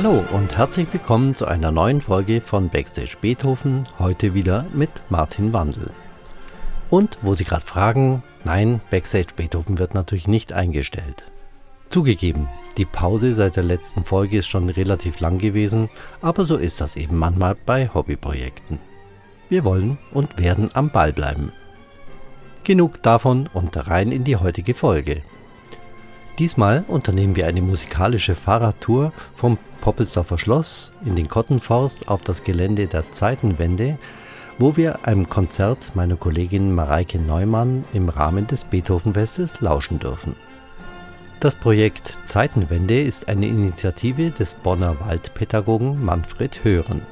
Hallo 0.00 0.24
und 0.30 0.56
herzlich 0.56 0.86
willkommen 0.92 1.34
zu 1.34 1.46
einer 1.46 1.72
neuen 1.72 2.00
Folge 2.00 2.40
von 2.40 2.68
Backstage 2.68 3.16
Beethoven, 3.20 3.88
heute 3.98 4.32
wieder 4.32 4.64
mit 4.72 4.90
Martin 5.08 5.52
Wandel. 5.52 5.90
Und 6.88 7.18
wo 7.20 7.34
Sie 7.34 7.42
gerade 7.42 7.66
fragen, 7.66 8.22
nein, 8.44 8.80
Backstage 8.90 9.34
Beethoven 9.34 9.80
wird 9.80 9.94
natürlich 9.94 10.28
nicht 10.28 10.52
eingestellt. 10.52 11.24
Zugegeben, 11.90 12.48
die 12.76 12.84
Pause 12.84 13.34
seit 13.34 13.56
der 13.56 13.64
letzten 13.64 14.04
Folge 14.04 14.38
ist 14.38 14.46
schon 14.46 14.68
relativ 14.68 15.18
lang 15.18 15.38
gewesen, 15.38 15.88
aber 16.22 16.44
so 16.44 16.58
ist 16.58 16.80
das 16.80 16.94
eben 16.94 17.16
manchmal 17.16 17.56
bei 17.66 17.88
Hobbyprojekten. 17.92 18.78
Wir 19.48 19.64
wollen 19.64 19.98
und 20.12 20.38
werden 20.38 20.70
am 20.74 20.90
Ball 20.90 21.12
bleiben. 21.12 21.50
Genug 22.62 23.02
davon 23.02 23.50
und 23.52 23.88
rein 23.88 24.12
in 24.12 24.22
die 24.22 24.36
heutige 24.36 24.74
Folge. 24.74 25.22
Diesmal 26.38 26.84
unternehmen 26.86 27.34
wir 27.34 27.48
eine 27.48 27.62
musikalische 27.62 28.36
Fahrradtour 28.36 29.12
vom 29.34 29.58
Poppelsdorfer 29.80 30.38
Schloss 30.38 30.92
in 31.04 31.16
den 31.16 31.26
Kottenforst 31.26 32.08
auf 32.08 32.22
das 32.22 32.44
Gelände 32.44 32.86
der 32.86 33.10
Zeitenwende, 33.10 33.98
wo 34.56 34.76
wir 34.76 35.04
einem 35.04 35.28
Konzert 35.28 35.96
meiner 35.96 36.14
Kollegin 36.14 36.72
Mareike 36.72 37.18
Neumann 37.18 37.84
im 37.92 38.08
Rahmen 38.08 38.46
des 38.46 38.64
Beethovenfestes 38.64 39.60
lauschen 39.60 39.98
dürfen. 39.98 40.36
Das 41.40 41.56
Projekt 41.56 42.16
Zeitenwende 42.24 43.00
ist 43.00 43.28
eine 43.28 43.46
Initiative 43.46 44.30
des 44.30 44.54
Bonner 44.54 45.00
Waldpädagogen 45.00 46.04
Manfred 46.04 46.62
Hören. 46.62 47.02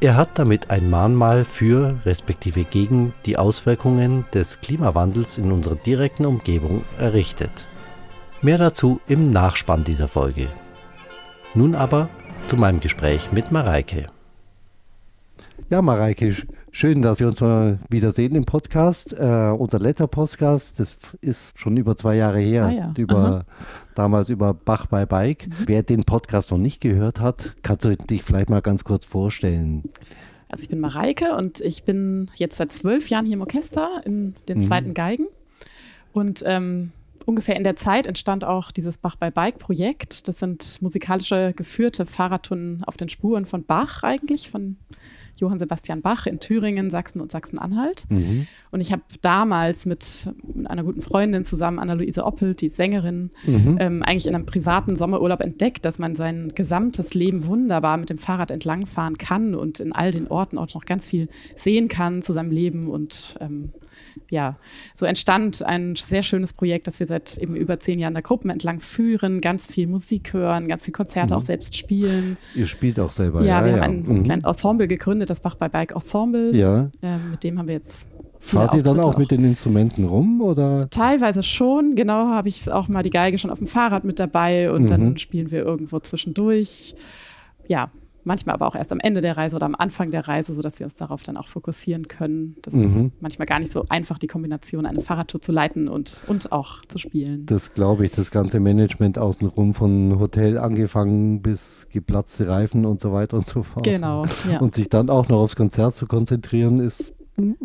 Er 0.00 0.16
hat 0.16 0.38
damit 0.38 0.70
ein 0.70 0.88
Mahnmal 0.88 1.44
für 1.44 1.98
respektive 2.06 2.64
gegen 2.64 3.12
die 3.26 3.36
Auswirkungen 3.36 4.24
des 4.32 4.62
Klimawandels 4.62 5.36
in 5.36 5.52
unserer 5.52 5.76
direkten 5.76 6.24
Umgebung 6.24 6.84
errichtet. 6.98 7.66
Mehr 8.42 8.56
dazu 8.56 9.00
im 9.06 9.28
Nachspann 9.28 9.84
dieser 9.84 10.08
Folge. 10.08 10.48
Nun 11.54 11.74
aber 11.74 12.08
zu 12.48 12.56
meinem 12.56 12.80
Gespräch 12.80 13.30
mit 13.32 13.52
Mareike. 13.52 14.06
Ja, 15.68 15.82
Mareike, 15.82 16.34
schön, 16.70 17.02
dass 17.02 17.20
wir 17.20 17.26
uns 17.26 17.38
mal 17.42 17.80
wiedersehen 17.90 18.34
im 18.34 18.46
Podcast. 18.46 19.12
Äh, 19.12 19.54
unser 19.58 19.78
letzter 19.78 20.06
Podcast, 20.06 20.80
das 20.80 20.96
ist 21.20 21.58
schon 21.58 21.76
über 21.76 21.96
zwei 21.96 22.16
Jahre 22.16 22.38
her, 22.38 22.64
ah, 22.64 22.70
ja. 22.70 22.94
über, 22.96 23.44
damals 23.94 24.30
über 24.30 24.54
Bach 24.54 24.86
bei 24.86 25.04
Bike. 25.04 25.46
Mhm. 25.46 25.52
Wer 25.66 25.82
den 25.82 26.04
Podcast 26.04 26.50
noch 26.50 26.56
nicht 26.56 26.80
gehört 26.80 27.20
hat, 27.20 27.56
kannst 27.62 27.84
du 27.84 27.94
dich 27.94 28.22
vielleicht 28.22 28.48
mal 28.48 28.62
ganz 28.62 28.84
kurz 28.84 29.04
vorstellen. 29.04 29.90
Also 30.48 30.62
ich 30.62 30.70
bin 30.70 30.80
Mareike 30.80 31.36
und 31.36 31.60
ich 31.60 31.84
bin 31.84 32.30
jetzt 32.36 32.56
seit 32.56 32.72
zwölf 32.72 33.10
Jahren 33.10 33.26
hier 33.26 33.34
im 33.34 33.42
Orchester 33.42 34.00
in 34.06 34.34
den 34.48 34.58
mhm. 34.58 34.62
zweiten 34.62 34.94
Geigen. 34.94 35.26
Und 36.12 36.42
ähm, 36.46 36.92
ungefähr 37.26 37.56
in 37.56 37.64
der 37.64 37.76
Zeit 37.76 38.06
entstand 38.06 38.44
auch 38.44 38.70
dieses 38.70 38.98
Bach 38.98 39.16
bei 39.16 39.30
Bike 39.30 39.58
Projekt. 39.58 40.28
Das 40.28 40.38
sind 40.38 40.80
musikalische 40.80 41.52
geführte 41.56 42.06
Fahrradtouren 42.06 42.82
auf 42.86 42.96
den 42.96 43.08
Spuren 43.08 43.46
von 43.46 43.64
Bach 43.64 44.02
eigentlich, 44.02 44.50
von 44.50 44.76
Johann 45.36 45.58
Sebastian 45.58 46.02
Bach 46.02 46.26
in 46.26 46.40
Thüringen, 46.40 46.90
Sachsen 46.90 47.20
und 47.20 47.32
Sachsen-Anhalt. 47.32 48.04
Mhm. 48.10 48.46
Und 48.70 48.80
ich 48.80 48.92
habe 48.92 49.02
damals 49.20 49.84
mit 49.84 50.28
einer 50.64 50.84
guten 50.84 51.02
Freundin 51.02 51.44
zusammen, 51.44 51.78
Anna-Luise 51.78 52.24
Oppelt, 52.24 52.60
die 52.60 52.68
Sängerin, 52.68 53.30
mhm. 53.44 53.78
ähm, 53.80 54.02
eigentlich 54.02 54.26
in 54.26 54.34
einem 54.34 54.46
privaten 54.46 54.96
Sommerurlaub 54.96 55.40
entdeckt, 55.40 55.84
dass 55.84 55.98
man 55.98 56.14
sein 56.14 56.52
gesamtes 56.54 57.14
Leben 57.14 57.46
wunderbar 57.46 57.96
mit 57.96 58.10
dem 58.10 58.18
Fahrrad 58.18 58.50
entlangfahren 58.50 59.18
kann 59.18 59.54
und 59.54 59.80
in 59.80 59.92
all 59.92 60.12
den 60.12 60.28
Orten 60.28 60.56
auch 60.58 60.72
noch 60.74 60.84
ganz 60.84 61.06
viel 61.06 61.28
sehen 61.56 61.88
kann 61.88 62.22
zu 62.22 62.32
seinem 62.32 62.50
Leben 62.50 62.88
und 62.88 63.36
ähm, 63.40 63.70
ja, 64.28 64.56
so 64.94 65.06
entstand 65.06 65.62
ein 65.62 65.96
sehr 65.96 66.22
schönes 66.22 66.52
Projekt, 66.52 66.86
das 66.86 67.00
wir 67.00 67.06
seit 67.06 67.38
eben 67.38 67.56
über 67.56 67.80
zehn 67.80 67.98
Jahren 67.98 68.14
der 68.14 68.22
Gruppen 68.22 68.50
entlang 68.50 68.80
führen, 68.80 69.40
ganz 69.40 69.66
viel 69.66 69.86
Musik 69.86 70.32
hören, 70.32 70.68
ganz 70.68 70.84
viel 70.84 70.92
Konzerte 70.92 71.34
mhm. 71.34 71.38
auch 71.38 71.44
selbst 71.44 71.76
spielen. 71.76 72.36
Ihr 72.54 72.66
spielt 72.66 73.00
auch 73.00 73.12
selber, 73.12 73.40
ja? 73.40 73.60
Ja, 73.60 73.64
wir 73.64 73.76
ja. 73.76 73.82
haben 73.82 74.04
ein 74.04 74.18
mhm. 74.18 74.24
kleines 74.24 74.44
Ensemble 74.44 74.86
gegründet, 74.86 75.30
das 75.30 75.40
Bach 75.40 75.56
bei 75.56 75.68
Bike 75.68 75.92
Ensemble. 75.92 76.54
Ja. 76.54 76.90
Äh, 77.02 77.18
mit 77.30 77.42
dem 77.42 77.58
haben 77.58 77.66
wir 77.66 77.74
jetzt 77.74 78.06
Fahrt 78.40 78.74
ihr 78.74 78.82
dann 78.82 78.98
auch, 79.00 79.14
auch 79.14 79.18
mit 79.18 79.30
den 79.30 79.44
Instrumenten 79.44 80.06
rum 80.06 80.40
oder? 80.40 80.88
Teilweise 80.90 81.42
schon, 81.42 81.94
genau, 81.94 82.28
habe 82.28 82.48
ich 82.48 82.70
auch 82.70 82.88
mal 82.88 83.02
die 83.02 83.10
Geige 83.10 83.38
schon 83.38 83.50
auf 83.50 83.58
dem 83.58 83.66
Fahrrad 83.66 84.04
mit 84.04 84.18
dabei 84.18 84.72
und 84.72 84.84
mhm. 84.84 84.86
dann 84.86 85.18
spielen 85.18 85.50
wir 85.50 85.60
irgendwo 85.60 86.00
zwischendurch. 86.00 86.94
Ja, 87.68 87.90
manchmal 88.24 88.54
aber 88.54 88.66
auch 88.66 88.74
erst 88.74 88.92
am 88.92 89.00
Ende 89.00 89.20
der 89.20 89.36
Reise 89.36 89.56
oder 89.56 89.66
am 89.66 89.74
Anfang 89.74 90.10
der 90.10 90.26
Reise, 90.26 90.54
sodass 90.54 90.78
wir 90.78 90.86
uns 90.86 90.94
darauf 90.94 91.22
dann 91.22 91.36
auch 91.36 91.48
fokussieren 91.48 92.08
können. 92.08 92.56
Das 92.62 92.74
mhm. 92.74 92.82
ist 92.82 93.12
manchmal 93.20 93.46
gar 93.46 93.58
nicht 93.58 93.72
so 93.72 93.84
einfach, 93.88 94.18
die 94.18 94.26
Kombination, 94.26 94.86
eine 94.86 95.00
Fahrradtour 95.00 95.40
zu 95.40 95.52
leiten 95.52 95.88
und, 95.88 96.22
und 96.26 96.52
auch 96.52 96.84
zu 96.86 96.98
spielen. 96.98 97.46
Das 97.46 97.74
glaube 97.74 98.06
ich, 98.06 98.12
das 98.12 98.30
ganze 98.30 98.60
Management 98.60 99.18
außenrum, 99.18 99.74
von 99.74 100.18
Hotel 100.18 100.58
angefangen 100.58 101.42
bis 101.42 101.86
geplatzte 101.92 102.48
Reifen 102.48 102.86
und 102.86 103.00
so 103.00 103.12
weiter 103.12 103.36
und 103.36 103.46
so 103.46 103.62
fort. 103.62 103.84
Genau. 103.84 104.24
Ja. 104.50 104.60
Und 104.60 104.74
sich 104.74 104.88
dann 104.88 105.10
auch 105.10 105.28
noch 105.28 105.40
aufs 105.40 105.56
Konzert 105.56 105.94
zu 105.94 106.06
konzentrieren, 106.06 106.78
ist, 106.78 107.12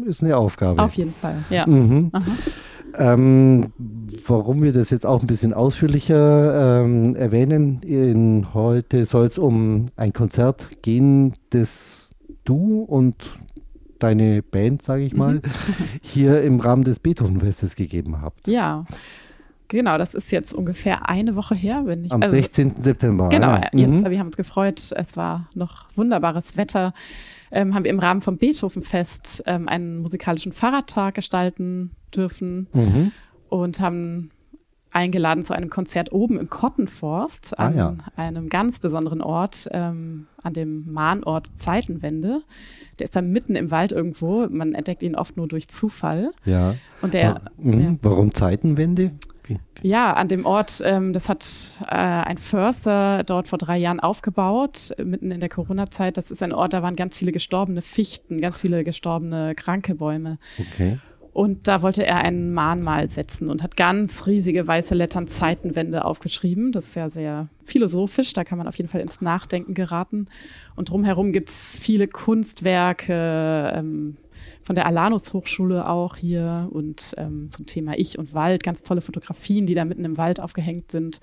ist 0.05 0.23
eine 0.23 0.37
Aufgabe. 0.37 0.81
Auf 0.81 0.93
jeden 0.93 1.13
Fall, 1.13 1.43
ja. 1.49 1.67
Mhm. 1.67 2.11
Ähm, 2.97 3.73
warum 4.25 4.63
wir 4.63 4.71
das 4.71 4.89
jetzt 4.89 5.05
auch 5.05 5.21
ein 5.21 5.27
bisschen 5.27 5.53
ausführlicher 5.53 6.83
ähm, 6.83 7.15
erwähnen, 7.15 7.81
in, 7.81 8.53
heute 8.53 9.05
soll 9.05 9.25
es 9.25 9.37
um 9.37 9.87
ein 9.95 10.13
Konzert 10.13 10.81
gehen, 10.81 11.33
das 11.49 12.15
du 12.45 12.81
und 12.81 13.15
deine 13.99 14.41
Band, 14.43 14.81
sage 14.81 15.03
ich 15.03 15.13
mal, 15.13 15.35
mhm. 15.35 15.41
hier 16.01 16.41
im 16.41 16.59
Rahmen 16.59 16.83
des 16.83 16.99
Beethovenfestes 16.99 17.75
gegeben 17.75 18.21
habt. 18.21 18.47
Ja. 18.47 18.85
Genau, 19.67 19.97
das 19.97 20.13
ist 20.13 20.31
jetzt 20.31 20.53
ungefähr 20.53 21.09
eine 21.09 21.35
Woche 21.35 21.55
her, 21.55 21.83
wenn 21.85 22.05
ich. 22.05 22.11
Am 22.11 22.21
also, 22.21 22.35
16. 22.35 22.75
September. 22.81 23.29
Genau, 23.29 23.55
ja. 23.55 23.69
jetzt, 23.73 23.89
mhm. 23.89 24.09
wir 24.09 24.19
haben 24.19 24.27
uns 24.27 24.37
gefreut. 24.37 24.93
Es 24.95 25.17
war 25.17 25.47
noch 25.55 25.87
wunderbares 25.95 26.55
Wetter 26.55 26.93
ähm, 27.55 27.73
haben 27.73 27.85
wir 27.85 27.91
im 27.91 27.99
Rahmen 27.99 28.21
vom 28.21 28.37
Beethovenfest 28.37 29.43
ähm, 29.47 29.67
einen 29.67 29.99
musikalischen 29.99 30.51
Fahrradtag 30.51 31.15
gestalten 31.15 31.91
dürfen 32.13 32.67
mhm. 32.73 33.11
und 33.49 33.79
haben 33.79 34.31
eingeladen 34.91 35.43
zu 35.43 35.53
einem 35.53 35.69
Konzert 35.69 36.13
oben 36.13 36.39
im 36.39 36.49
Kottenforst 36.49 37.59
ah, 37.59 37.65
an 37.65 37.77
ja. 37.77 37.95
einem 38.15 38.47
ganz 38.47 38.79
besonderen 38.79 39.21
Ort, 39.21 39.67
ähm, 39.71 40.27
an 40.43 40.53
dem 40.53 40.91
Mahnort 40.91 41.47
Zeitenwende. 41.55 42.43
Der 42.99 43.05
ist 43.05 43.15
da 43.15 43.21
mitten 43.21 43.55
im 43.55 43.71
Wald 43.71 43.91
irgendwo. 43.91 44.47
Man 44.49 44.73
entdeckt 44.73 45.03
ihn 45.03 45.15
oft 45.15 45.35
nur 45.35 45.49
durch 45.49 45.67
Zufall. 45.67 46.31
Ja. 46.45 46.75
Und 47.01 47.13
der, 47.13 47.41
mhm. 47.57 47.81
ja. 47.81 47.95
Warum 48.01 48.33
Ja, 49.81 50.13
an 50.13 50.27
dem 50.27 50.45
Ort, 50.45 50.81
ähm, 50.83 51.13
das 51.13 51.29
hat 51.29 51.79
äh, 51.87 51.95
ein 51.95 52.37
Förster 52.37 53.23
dort 53.23 53.47
vor 53.47 53.57
drei 53.57 53.77
Jahren 53.77 53.99
aufgebaut, 53.99 54.93
mitten 55.03 55.31
in 55.31 55.39
der 55.39 55.49
Corona-Zeit. 55.49 56.17
Das 56.17 56.31
ist 56.31 56.41
ein 56.41 56.53
Ort, 56.53 56.73
da 56.73 56.81
waren 56.81 56.95
ganz 56.95 57.17
viele 57.17 57.31
gestorbene 57.31 57.81
Fichten, 57.81 58.41
ganz 58.41 58.59
viele 58.59 58.83
gestorbene 58.83 59.53
kranke 59.55 59.95
Bäume. 59.95 60.37
Okay. 60.57 60.97
Und 61.35 61.67
da 61.67 61.81
wollte 61.81 62.05
er 62.05 62.19
ein 62.19 62.53
Mahnmal 62.53 63.09
setzen 63.09 63.49
und 63.49 63.61
hat 63.61 63.75
ganz 63.75 64.25
riesige 64.25 64.65
weiße 64.65 64.95
Lettern 64.95 65.27
Zeitenwende 65.27 66.05
aufgeschrieben. 66.05 66.71
Das 66.71 66.85
ist 66.85 66.95
ja 66.95 67.09
sehr 67.09 67.49
philosophisch, 67.65 68.31
da 68.31 68.45
kann 68.45 68.57
man 68.57 68.69
auf 68.69 68.77
jeden 68.77 68.89
Fall 68.89 69.01
ins 69.01 69.19
Nachdenken 69.19 69.73
geraten. 69.73 70.27
Und 70.77 70.91
drumherum 70.91 71.33
gibt 71.33 71.49
es 71.49 71.75
viele 71.75 72.07
Kunstwerke, 72.07 73.73
ähm, 73.75 74.15
von 74.65 74.75
der 74.75 74.87
Alanus 74.87 75.31
Hochschule 75.31 75.87
auch 75.87 76.15
hier 76.15 76.67
und 76.71 77.13
ähm, 77.17 77.49
zum 77.51 77.67
Thema 77.67 77.97
Ich 77.97 78.17
und 78.17 78.33
Wald, 78.33 78.63
ganz 78.63 78.81
tolle 78.81 79.01
Fotografien, 79.01 79.67
die 79.67 79.75
da 79.75 79.85
mitten 79.85 80.03
im 80.03 80.17
Wald 80.17 80.39
aufgehängt 80.39 80.91
sind. 80.91 81.21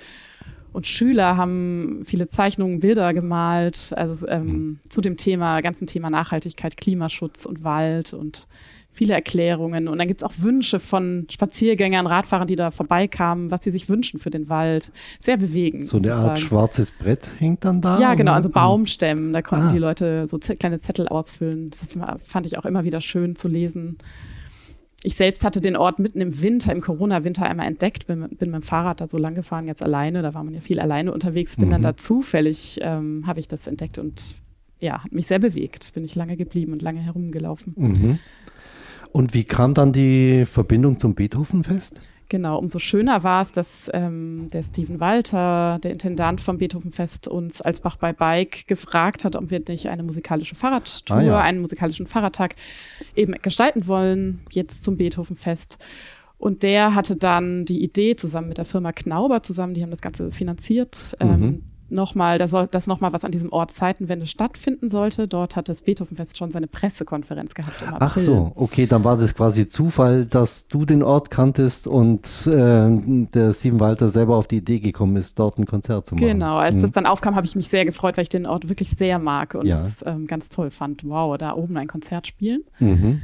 Und 0.73 0.87
Schüler 0.87 1.37
haben 1.37 2.03
viele 2.05 2.29
Zeichnungen, 2.29 2.81
Bilder 2.81 3.13
gemalt, 3.13 3.93
also 3.97 4.27
ähm, 4.29 4.47
mhm. 4.47 4.79
zu 4.89 5.01
dem 5.01 5.17
Thema, 5.17 5.61
ganzen 5.61 5.87
Thema 5.87 6.09
Nachhaltigkeit, 6.09 6.77
Klimaschutz 6.77 7.45
und 7.45 7.65
Wald 7.65 8.15
und 8.15 8.47
viele 8.93 9.15
Erklärungen. 9.15 9.89
Und 9.89 9.99
dann 9.99 10.07
gibt 10.07 10.23
es 10.23 10.27
auch 10.27 10.35
Wünsche 10.39 10.79
von 10.79 11.27
Spaziergängern, 11.31 12.07
Radfahrern, 12.07 12.47
die 12.47 12.57
da 12.57 12.71
vorbeikamen, 12.71 13.51
was 13.51 13.65
sie 13.65 13.71
sich 13.71 13.89
wünschen 13.89 14.21
für 14.21 14.31
den 14.31 14.49
Wald. 14.49 14.93
Sehr 15.21 15.37
bewegend. 15.37 15.87
So 15.87 15.97
eine 15.97 16.15
Art 16.15 16.39
schwarzes 16.39 16.91
Brett 16.91 17.27
hängt 17.39 17.65
dann 17.65 17.81
da? 17.81 17.99
Ja, 17.99 18.15
genau, 18.15 18.33
also 18.33 18.51
Baumstämmen. 18.51 19.33
Da 19.33 19.43
konnten 19.43 19.69
ah. 19.69 19.73
die 19.73 19.79
Leute 19.79 20.27
so 20.29 20.39
kleine 20.39 20.81
Zettel 20.81 21.09
ausfüllen. 21.09 21.71
Das 21.71 21.89
fand 22.27 22.47
ich 22.47 22.59
auch 22.59 22.67
immer 22.67 22.85
wieder 22.85 23.01
schön 23.01 23.35
zu 23.35 23.49
lesen. 23.49 23.99
Ich 25.05 25.17
selbst 25.17 25.45
hatte 25.45 25.61
den 25.61 25.75
Ort 25.75 25.99
mitten 25.99 26.21
im 26.21 26.41
Winter, 26.43 26.71
im 26.73 26.81
Corona-Winter 26.81 27.45
einmal 27.45 27.67
entdeckt, 27.67 28.07
bin, 28.07 28.21
bin 28.29 28.51
mit 28.51 28.63
dem 28.63 28.63
Fahrrad 28.63 29.01
da 29.01 29.09
so 29.09 29.19
lang 29.19 29.35
gefahren, 29.35 29.67
jetzt 29.67 29.83
alleine, 29.83 30.23
da 30.23 30.33
war 30.33 30.45
man 30.45 30.55
ja 30.55 30.61
viel 30.61 30.79
alleine 30.79 31.13
unterwegs, 31.13 31.57
bin 31.57 31.67
mhm. 31.67 31.73
dann 31.73 31.83
da 31.83 31.97
zufällig, 31.97 32.79
ähm, 32.83 33.25
habe 33.27 33.41
ich 33.41 33.49
das 33.49 33.67
entdeckt 33.67 33.99
und 33.99 34.37
ja, 34.79 35.03
hat 35.03 35.13
mich 35.13 35.27
sehr 35.27 35.41
bewegt, 35.41 35.93
bin 35.95 36.05
ich 36.05 36.15
lange 36.15 36.37
geblieben 36.37 36.73
und 36.73 36.83
lange 36.83 37.01
herumgelaufen. 37.01 37.75
Mhm. 37.77 38.19
Und 39.13 39.35
wie 39.35 39.45
kam 39.45 39.75
dann 39.75 39.93
die 39.93 40.47
Verbindung 40.47 40.99
zum 40.99 41.15
Beethovenfest? 41.15 42.01
Genau, 42.31 42.59
umso 42.59 42.79
schöner 42.79 43.25
war 43.25 43.43
es, 43.43 43.53
dass 43.53 43.91
ähm, 43.93 44.49
der 44.51 44.63
Steven 44.63 45.01
Walter, 45.01 45.79
der 45.83 45.91
Intendant 45.91 46.41
vom 46.41 46.57
Beethovenfest, 46.57 47.29
uns 47.29 47.61
als 47.61 47.81
Bach 47.81 47.97
bei 47.97 48.15
Bike 48.15 48.67
gefragt 48.67 49.27
hat, 49.27 49.37
ob 49.37 49.51
wir 49.51 49.61
nicht 49.69 49.91
eine 49.91 50.03
musikalische 50.03 50.55
Fahrradtour, 50.55 51.17
ah, 51.19 51.23
ja. 51.23 51.41
einen 51.41 51.61
musikalischen 51.61 52.07
Fahrradtag 52.07 52.57
eben 53.15 53.35
gestalten 53.43 53.87
wollen, 53.87 54.41
jetzt 54.51 54.83
zum 54.83 54.97
Beethovenfest. 54.97 55.79
Und 56.39 56.63
der 56.63 56.95
hatte 56.95 57.17
dann 57.17 57.67
die 57.67 57.85
Idee 57.85 58.17
zusammen 58.17 58.49
mit 58.49 58.57
der 58.57 58.65
Firma 58.65 58.93
Knauber 58.93 59.43
zusammen, 59.43 59.75
die 59.75 59.83
haben 59.83 59.91
das 59.91 60.01
Ganze 60.01 60.33
finanziert, 60.33 61.15
ähm, 61.21 61.41
mhm. 61.41 61.63
Nochmal, 61.93 62.39
dass, 62.39 62.53
dass 62.71 62.87
nochmal 62.87 63.13
was 63.13 63.25
an 63.25 63.33
diesem 63.33 63.53
Ort 63.53 63.71
Zeitenwende 63.71 64.27
stattfinden 64.27 64.89
sollte. 64.89 65.29
Dort 65.29 65.57
hat 65.57 65.69
das 65.69 65.83
Beethovenfest 65.83 66.37
schon 66.37 66.51
seine 66.51 66.67
Pressekonferenz 66.67 67.55
gehabt. 67.55 67.83
Ach 67.83 68.17
so, 68.17 68.53
okay, 68.55 68.87
dann 68.87 69.05
war 69.05 69.17
das 69.17 69.35
quasi 69.35 69.67
Zufall, 69.67 70.25
dass 70.27 70.69
du 70.69 70.85
den 70.85 71.03
Ort 71.03 71.31
kanntest 71.31 71.87
und 71.87 72.47
äh, 72.47 72.89
der 73.33 73.53
Steven 73.53 73.81
Walter 73.81 74.11
selber 74.11 74.37
auf 74.37 74.49
die 74.49 74.57
Idee 74.57 74.81
gekommen 74.81 75.17
ist, 75.17 75.39
dort 75.39 75.59
ein 75.59 75.67
Konzert 75.67 76.07
zu 76.07 76.15
machen. 76.15 76.27
Genau, 76.27 76.57
als 76.57 76.77
mhm. 76.77 76.83
das 76.83 76.93
dann 76.93 77.07
aufkam, 77.07 77.37
habe 77.37 77.47
ich 77.47 77.57
mich 77.57 77.69
sehr 77.69 77.85
gefreut, 77.85 78.17
weil 78.17 78.23
ich 78.23 78.29
den 78.29 78.47
Ort 78.47 78.69
wirklich 78.69 78.91
sehr 78.91 79.19
mag 79.19 79.55
und 79.55 79.67
es 79.67 80.01
ja. 80.01 80.13
ähm, 80.13 80.27
ganz 80.27 80.49
toll 80.49 80.71
fand. 80.71 81.05
Wow, 81.05 81.37
da 81.39 81.55
oben 81.55 81.77
ein 81.77 81.89
Konzert 81.89 82.27
spielen. 82.27 82.63
Mhm. 82.79 83.21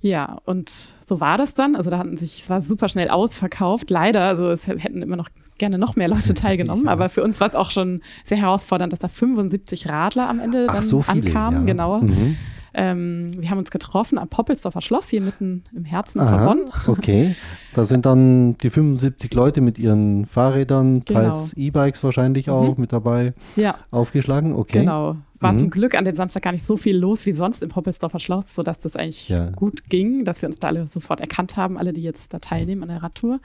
Ja, 0.00 0.38
und 0.44 0.70
so 0.70 1.20
war 1.20 1.38
das 1.38 1.54
dann. 1.54 1.74
Also 1.74 1.90
da 1.90 1.98
hatten 1.98 2.16
sich, 2.16 2.42
es 2.42 2.50
war 2.50 2.60
super 2.60 2.88
schnell 2.88 3.08
ausverkauft. 3.08 3.90
Leider, 3.90 4.22
also 4.22 4.50
es 4.50 4.66
hätten 4.68 5.02
immer 5.02 5.16
noch 5.16 5.28
gerne 5.58 5.78
noch 5.78 5.96
mehr 5.96 6.08
Leute 6.08 6.34
teilgenommen, 6.34 6.86
ja. 6.86 6.92
aber 6.92 7.08
für 7.08 7.22
uns 7.22 7.40
war 7.40 7.48
es 7.48 7.54
auch 7.54 7.70
schon 7.70 8.00
sehr 8.24 8.38
herausfordernd, 8.38 8.92
dass 8.92 9.00
da 9.00 9.08
75 9.08 9.88
Radler 9.88 10.28
am 10.28 10.40
Ende 10.40 10.66
Ach, 10.68 10.74
dann 10.74 10.82
so 10.82 11.02
viele, 11.02 11.26
ankamen. 11.26 11.60
Ja. 11.60 11.66
Genau. 11.66 12.00
Mhm. 12.00 12.36
Ähm, 12.80 13.30
wir 13.36 13.50
haben 13.50 13.58
uns 13.58 13.72
getroffen 13.72 14.18
am 14.18 14.28
Poppelsdorfer 14.28 14.80
Schloss, 14.80 15.08
hier 15.08 15.20
mitten 15.20 15.64
im 15.74 15.84
Herzen 15.84 16.20
Aha, 16.20 16.46
von 16.46 16.58
Bonn. 16.58 16.72
Okay, 16.86 17.34
da 17.74 17.84
sind 17.84 18.06
dann 18.06 18.56
die 18.58 18.70
75 18.70 19.34
Leute 19.34 19.60
mit 19.60 19.80
ihren 19.80 20.26
Fahrrädern, 20.26 21.00
genau. 21.00 21.20
teils 21.20 21.54
E-Bikes 21.54 22.04
wahrscheinlich 22.04 22.46
mhm. 22.46 22.52
auch 22.52 22.76
mit 22.78 22.92
dabei, 22.92 23.34
ja. 23.56 23.74
aufgeschlagen. 23.90 24.54
Okay. 24.54 24.80
Genau, 24.80 25.16
war 25.40 25.52
mhm. 25.52 25.58
zum 25.58 25.70
Glück 25.70 25.96
an 25.96 26.04
dem 26.04 26.14
Samstag 26.14 26.44
gar 26.44 26.52
nicht 26.52 26.64
so 26.64 26.76
viel 26.76 26.96
los 26.96 27.26
wie 27.26 27.32
sonst 27.32 27.64
im 27.64 27.68
Poppelsdorfer 27.68 28.20
Schloss, 28.20 28.54
sodass 28.54 28.78
das 28.78 28.94
eigentlich 28.94 29.28
ja. 29.28 29.50
gut 29.50 29.90
ging, 29.90 30.24
dass 30.24 30.40
wir 30.40 30.48
uns 30.48 30.60
da 30.60 30.68
alle 30.68 30.86
sofort 30.86 31.18
erkannt 31.18 31.56
haben, 31.56 31.78
alle, 31.78 31.92
die 31.92 32.02
jetzt 32.02 32.32
da 32.32 32.38
teilnehmen 32.38 32.84
an 32.84 32.90
der 32.90 33.02
Radtour. 33.02 33.40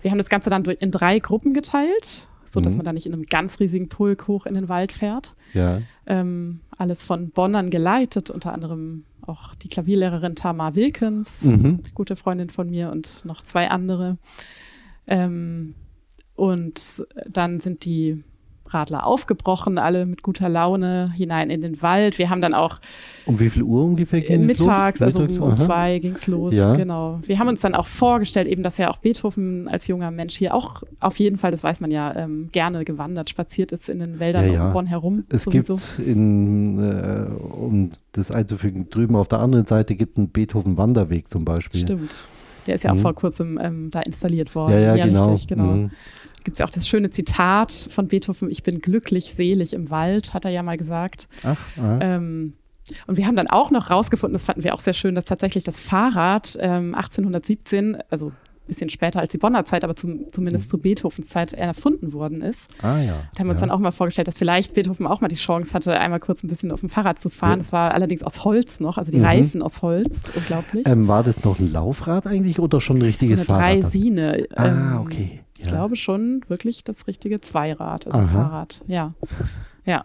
Wir 0.00 0.10
haben 0.10 0.18
das 0.18 0.30
Ganze 0.30 0.48
dann 0.48 0.64
in 0.64 0.90
drei 0.90 1.18
Gruppen 1.18 1.52
geteilt 1.52 2.26
so 2.50 2.60
dass 2.60 2.72
mhm. 2.72 2.78
man 2.78 2.86
da 2.86 2.92
nicht 2.92 3.06
in 3.06 3.12
einem 3.12 3.24
ganz 3.24 3.60
riesigen 3.60 3.88
Pulk 3.88 4.26
hoch 4.26 4.46
in 4.46 4.54
den 4.54 4.68
Wald 4.70 4.92
fährt. 4.92 5.36
Ja. 5.52 5.82
Ähm, 6.06 6.60
alles 6.78 7.02
von 7.02 7.30
Bonnern 7.30 7.70
geleitet, 7.70 8.30
unter 8.30 8.54
anderem 8.54 9.04
auch 9.20 9.54
die 9.56 9.68
Klavierlehrerin 9.68 10.36
Tamar 10.36 10.74
Wilkens, 10.74 11.44
mhm. 11.44 11.82
gute 11.94 12.16
Freundin 12.16 12.50
von 12.50 12.70
mir 12.70 12.90
und 12.90 13.24
noch 13.24 13.42
zwei 13.42 13.68
andere. 13.68 14.16
Ähm, 15.06 15.74
und 16.34 17.04
dann 17.28 17.60
sind 17.60 17.84
die 17.84 18.22
Radler 18.68 19.06
aufgebrochen, 19.06 19.78
alle 19.78 20.06
mit 20.06 20.22
guter 20.22 20.48
Laune 20.48 21.12
hinein 21.16 21.50
in 21.50 21.60
den 21.60 21.82
Wald. 21.82 22.18
Wir 22.18 22.30
haben 22.30 22.40
dann 22.40 22.54
auch. 22.54 22.78
Um 23.26 23.40
wie 23.40 23.50
viel 23.50 23.62
Uhr 23.62 23.84
ungefähr 23.84 24.20
ging 24.20 24.42
es 24.42 24.60
Mittags, 24.60 25.02
also 25.02 25.20
um, 25.20 25.42
um 25.42 25.56
zwei 25.56 25.98
ging 25.98 26.14
es 26.14 26.26
los, 26.26 26.54
ja. 26.54 26.74
genau. 26.74 27.20
Wir 27.24 27.38
haben 27.38 27.48
uns 27.48 27.60
dann 27.60 27.74
auch 27.74 27.86
vorgestellt, 27.86 28.46
eben, 28.46 28.62
dass 28.62 28.78
ja 28.78 28.90
auch 28.90 28.98
Beethoven 28.98 29.68
als 29.68 29.86
junger 29.86 30.10
Mensch 30.10 30.36
hier 30.36 30.54
auch 30.54 30.82
auf 31.00 31.18
jeden 31.18 31.38
Fall, 31.38 31.50
das 31.50 31.62
weiß 31.62 31.80
man 31.80 31.90
ja, 31.90 32.14
ähm, 32.16 32.48
gerne 32.52 32.84
gewandert, 32.84 33.30
spaziert 33.30 33.72
ist 33.72 33.88
in 33.88 33.98
den 33.98 34.20
Wäldern 34.20 34.46
ja, 34.46 34.52
ja. 34.52 34.66
um 34.68 34.72
Bonn 34.72 34.86
herum. 34.86 35.24
Es 35.28 35.44
sowieso. 35.44 35.74
gibt 35.74 36.08
in, 36.08 36.78
äh, 36.78 37.26
um 37.54 37.90
das 38.12 38.30
einzufügen, 38.30 38.88
drüben 38.90 39.16
auf 39.16 39.28
der 39.28 39.40
anderen 39.40 39.66
Seite 39.66 39.94
gibt 39.94 40.18
einen 40.18 40.28
Beethoven-Wanderweg 40.28 41.28
zum 41.28 41.44
Beispiel. 41.44 41.80
Stimmt. 41.80 42.26
Der 42.68 42.76
ist 42.76 42.84
ja 42.84 42.92
auch 42.92 42.96
mhm. 42.96 43.00
vor 43.00 43.14
kurzem 43.14 43.58
ähm, 43.60 43.90
da 43.90 44.00
installiert 44.00 44.54
worden. 44.54 44.74
Ja, 44.74 44.94
ja, 44.94 45.06
genau. 45.06 45.32
Richtig, 45.32 45.48
genau. 45.48 45.64
Mhm 45.64 45.90
gibt 46.44 46.54
es 46.54 46.60
ja 46.60 46.66
auch 46.66 46.70
das 46.70 46.88
schöne 46.88 47.10
Zitat 47.10 47.88
von 47.90 48.08
Beethoven, 48.08 48.50
ich 48.50 48.62
bin 48.62 48.80
glücklich, 48.80 49.34
selig 49.34 49.74
im 49.74 49.90
Wald, 49.90 50.32
hat 50.32 50.46
er 50.46 50.50
ja 50.50 50.62
mal 50.62 50.78
gesagt. 50.78 51.28
Ach, 51.42 51.58
ähm, 51.76 52.54
und 53.06 53.18
wir 53.18 53.26
haben 53.26 53.36
dann 53.36 53.48
auch 53.48 53.70
noch 53.70 53.90
rausgefunden, 53.90 54.32
das 54.32 54.44
fanden 54.44 54.64
wir 54.64 54.74
auch 54.74 54.80
sehr 54.80 54.94
schön, 54.94 55.14
dass 55.14 55.26
tatsächlich 55.26 55.64
das 55.64 55.78
Fahrrad 55.78 56.56
ähm, 56.60 56.94
1817, 56.94 57.98
also 58.08 58.32
bisschen 58.68 58.90
später 58.90 59.20
als 59.20 59.30
die 59.30 59.38
Bonner 59.38 59.64
Zeit, 59.64 59.82
aber 59.84 59.96
zum, 59.96 60.30
zumindest 60.30 60.66
mhm. 60.66 60.70
zu 60.70 60.78
Beethovens 60.78 61.28
Zeit 61.28 61.52
erfunden 61.54 62.12
worden 62.12 62.40
ist. 62.42 62.68
Ah 62.82 63.00
ja. 63.00 63.22
Da 63.34 63.40
haben 63.40 63.46
wir 63.48 63.52
uns 63.52 63.60
dann 63.60 63.70
auch 63.70 63.78
mal 63.78 63.90
vorgestellt, 63.90 64.28
dass 64.28 64.36
vielleicht 64.36 64.74
Beethoven 64.74 65.06
auch 65.06 65.20
mal 65.20 65.28
die 65.28 65.36
Chance 65.36 65.72
hatte, 65.72 65.98
einmal 65.98 66.20
kurz 66.20 66.44
ein 66.44 66.48
bisschen 66.48 66.70
auf 66.70 66.80
dem 66.80 66.88
Fahrrad 66.88 67.18
zu 67.18 67.30
fahren. 67.30 67.52
Ja. 67.52 67.56
Das 67.58 67.72
war 67.72 67.92
allerdings 67.92 68.22
aus 68.22 68.44
Holz 68.44 68.80
noch, 68.80 68.98
also 68.98 69.10
die 69.10 69.18
mhm. 69.18 69.24
Reifen 69.24 69.62
aus 69.62 69.82
Holz, 69.82 70.20
unglaublich. 70.34 70.86
Ähm, 70.86 71.08
war 71.08 71.22
das 71.22 71.44
noch 71.44 71.58
ein 71.58 71.72
Laufrad 71.72 72.26
eigentlich 72.26 72.58
oder 72.58 72.80
schon 72.80 72.98
ein 72.98 73.02
richtiges 73.02 73.40
so 73.40 73.54
eine 73.54 73.62
Fahrrad? 73.62 73.82
Dreisine. 73.84 74.46
Ah, 74.54 74.66
ähm, 74.66 75.00
okay. 75.00 75.40
Ich 75.58 75.66
ja. 75.66 75.72
glaube 75.72 75.96
schon 75.96 76.42
wirklich 76.48 76.84
das 76.84 77.06
richtige 77.06 77.40
Zweirad, 77.40 78.06
also 78.06 78.18
Aha. 78.18 78.26
Fahrrad. 78.26 78.82
Ja. 78.86 79.14
Ja. 79.84 80.04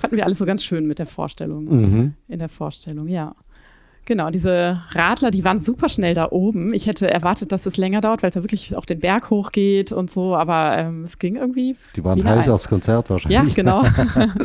Fanden 0.00 0.16
wir 0.16 0.24
alles 0.24 0.38
so 0.38 0.46
ganz 0.46 0.64
schön 0.64 0.86
mit 0.86 0.98
der 0.98 1.06
Vorstellung. 1.06 1.64
Mhm. 1.64 2.14
In 2.28 2.38
der 2.38 2.48
Vorstellung, 2.48 3.08
ja. 3.08 3.34
Genau, 4.08 4.30
diese 4.30 4.80
Radler, 4.92 5.30
die 5.30 5.44
waren 5.44 5.58
super 5.58 5.90
schnell 5.90 6.14
da 6.14 6.28
oben. 6.30 6.72
Ich 6.72 6.86
hätte 6.86 7.10
erwartet, 7.10 7.52
dass 7.52 7.66
es 7.66 7.76
länger 7.76 8.00
dauert, 8.00 8.22
weil 8.22 8.30
es 8.30 8.36
ja 8.36 8.42
wirklich 8.42 8.74
auf 8.74 8.86
den 8.86 9.00
Berg 9.00 9.28
hochgeht 9.28 9.92
und 9.92 10.10
so, 10.10 10.34
aber 10.34 10.78
ähm, 10.78 11.04
es 11.04 11.18
ging 11.18 11.36
irgendwie. 11.36 11.76
Die 11.94 12.02
waren 12.02 12.26
heiß 12.26 12.48
aufs 12.48 12.68
Konzert 12.68 13.10
wahrscheinlich. 13.10 13.54
Ja, 13.54 13.54
genau. 13.54 13.84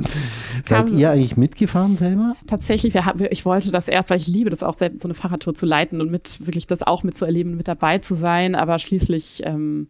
Seid 0.65 0.89
ihr 0.89 1.11
eigentlich 1.11 1.37
mitgefahren 1.37 1.95
selber? 1.95 2.35
Tatsächlich, 2.45 2.93
wir, 2.93 3.31
ich 3.31 3.45
wollte 3.45 3.71
das 3.71 3.87
erst, 3.87 4.09
weil 4.09 4.17
ich 4.17 4.27
liebe 4.27 4.49
das 4.49 4.63
auch, 4.63 4.77
selbst 4.77 5.01
so 5.01 5.07
eine 5.07 5.13
Fahrradtour 5.13 5.55
zu 5.55 5.65
leiten 5.65 6.01
und 6.01 6.11
mit 6.11 6.45
wirklich 6.45 6.67
das 6.67 6.83
auch 6.83 7.03
mitzuerleben, 7.03 7.55
mit 7.55 7.69
dabei 7.69 7.99
zu 7.99 8.15
sein, 8.15 8.55
aber 8.55 8.79
schließlich 8.79 9.43
ähm, 9.45 9.87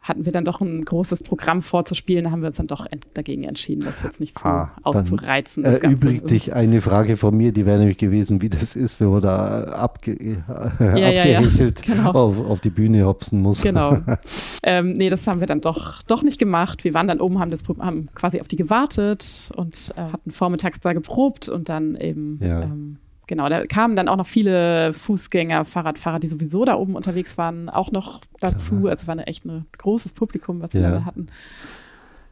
hatten 0.00 0.24
wir 0.24 0.32
dann 0.32 0.44
doch 0.44 0.60
ein 0.60 0.84
großes 0.84 1.22
Programm 1.22 1.60
vorzuspielen, 1.60 2.24
da 2.24 2.30
haben 2.30 2.40
wir 2.40 2.48
uns 2.48 2.56
dann 2.56 2.66
doch 2.66 2.86
ent 2.86 3.06
dagegen 3.14 3.44
entschieden, 3.44 3.84
das 3.84 4.02
jetzt 4.02 4.18
nicht 4.18 4.38
so 4.38 4.48
ah, 4.48 4.72
auszureizen. 4.82 5.64
Dann 5.64 5.74
erübrigt 5.74 6.26
sich 6.26 6.54
eine 6.54 6.80
Frage 6.80 7.18
von 7.18 7.36
mir, 7.36 7.52
die 7.52 7.66
wäre 7.66 7.78
nämlich 7.78 7.98
gewesen, 7.98 8.40
wie 8.40 8.48
das 8.48 8.76
ist, 8.76 9.00
wenn 9.00 9.08
man 9.08 9.20
da 9.20 9.64
abge 9.64 10.16
ja, 10.20 11.08
abgehechelt 11.08 11.86
ja, 11.86 11.94
ja. 11.94 12.02
Genau. 12.02 12.10
Auf, 12.12 12.38
auf, 12.38 12.60
die 12.60 12.70
Bühne 12.70 13.04
hopsen 13.04 13.42
muss. 13.42 13.60
Genau. 13.60 13.98
ähm, 14.62 14.90
nee, 14.90 15.10
das 15.10 15.26
haben 15.26 15.40
wir 15.40 15.46
dann 15.46 15.60
doch, 15.60 16.02
doch 16.04 16.22
nicht 16.22 16.38
gemacht. 16.38 16.84
Wir 16.84 16.94
waren 16.94 17.06
dann 17.06 17.20
oben, 17.20 17.38
haben, 17.38 17.50
das, 17.50 17.62
haben 17.78 18.08
quasi 18.14 18.40
auf 18.40 18.48
die 18.48 18.56
gewartet 18.56 19.50
und 19.56 19.92
äh, 19.96 20.00
hatten 20.00 20.30
vormittags 20.30 20.80
da 20.80 20.94
geprobt 20.94 21.48
und 21.48 21.68
dann 21.68 21.94
eben 21.96 22.38
ähm, 22.42 22.96
Genau, 23.30 23.48
da 23.48 23.64
kamen 23.64 23.94
dann 23.94 24.08
auch 24.08 24.16
noch 24.16 24.26
viele 24.26 24.92
Fußgänger, 24.92 25.64
Fahrradfahrer, 25.64 26.18
die 26.18 26.26
sowieso 26.26 26.64
da 26.64 26.74
oben 26.74 26.96
unterwegs 26.96 27.38
waren, 27.38 27.68
auch 27.68 27.92
noch 27.92 28.22
dazu. 28.40 28.88
Also 28.88 29.02
es 29.02 29.06
war 29.06 29.12
eine 29.12 29.28
echt 29.28 29.44
ein 29.44 29.66
großes 29.78 30.14
Publikum, 30.14 30.60
was 30.60 30.74
wir 30.74 30.80
ja. 30.80 30.90
da 30.90 31.04
hatten. 31.04 31.28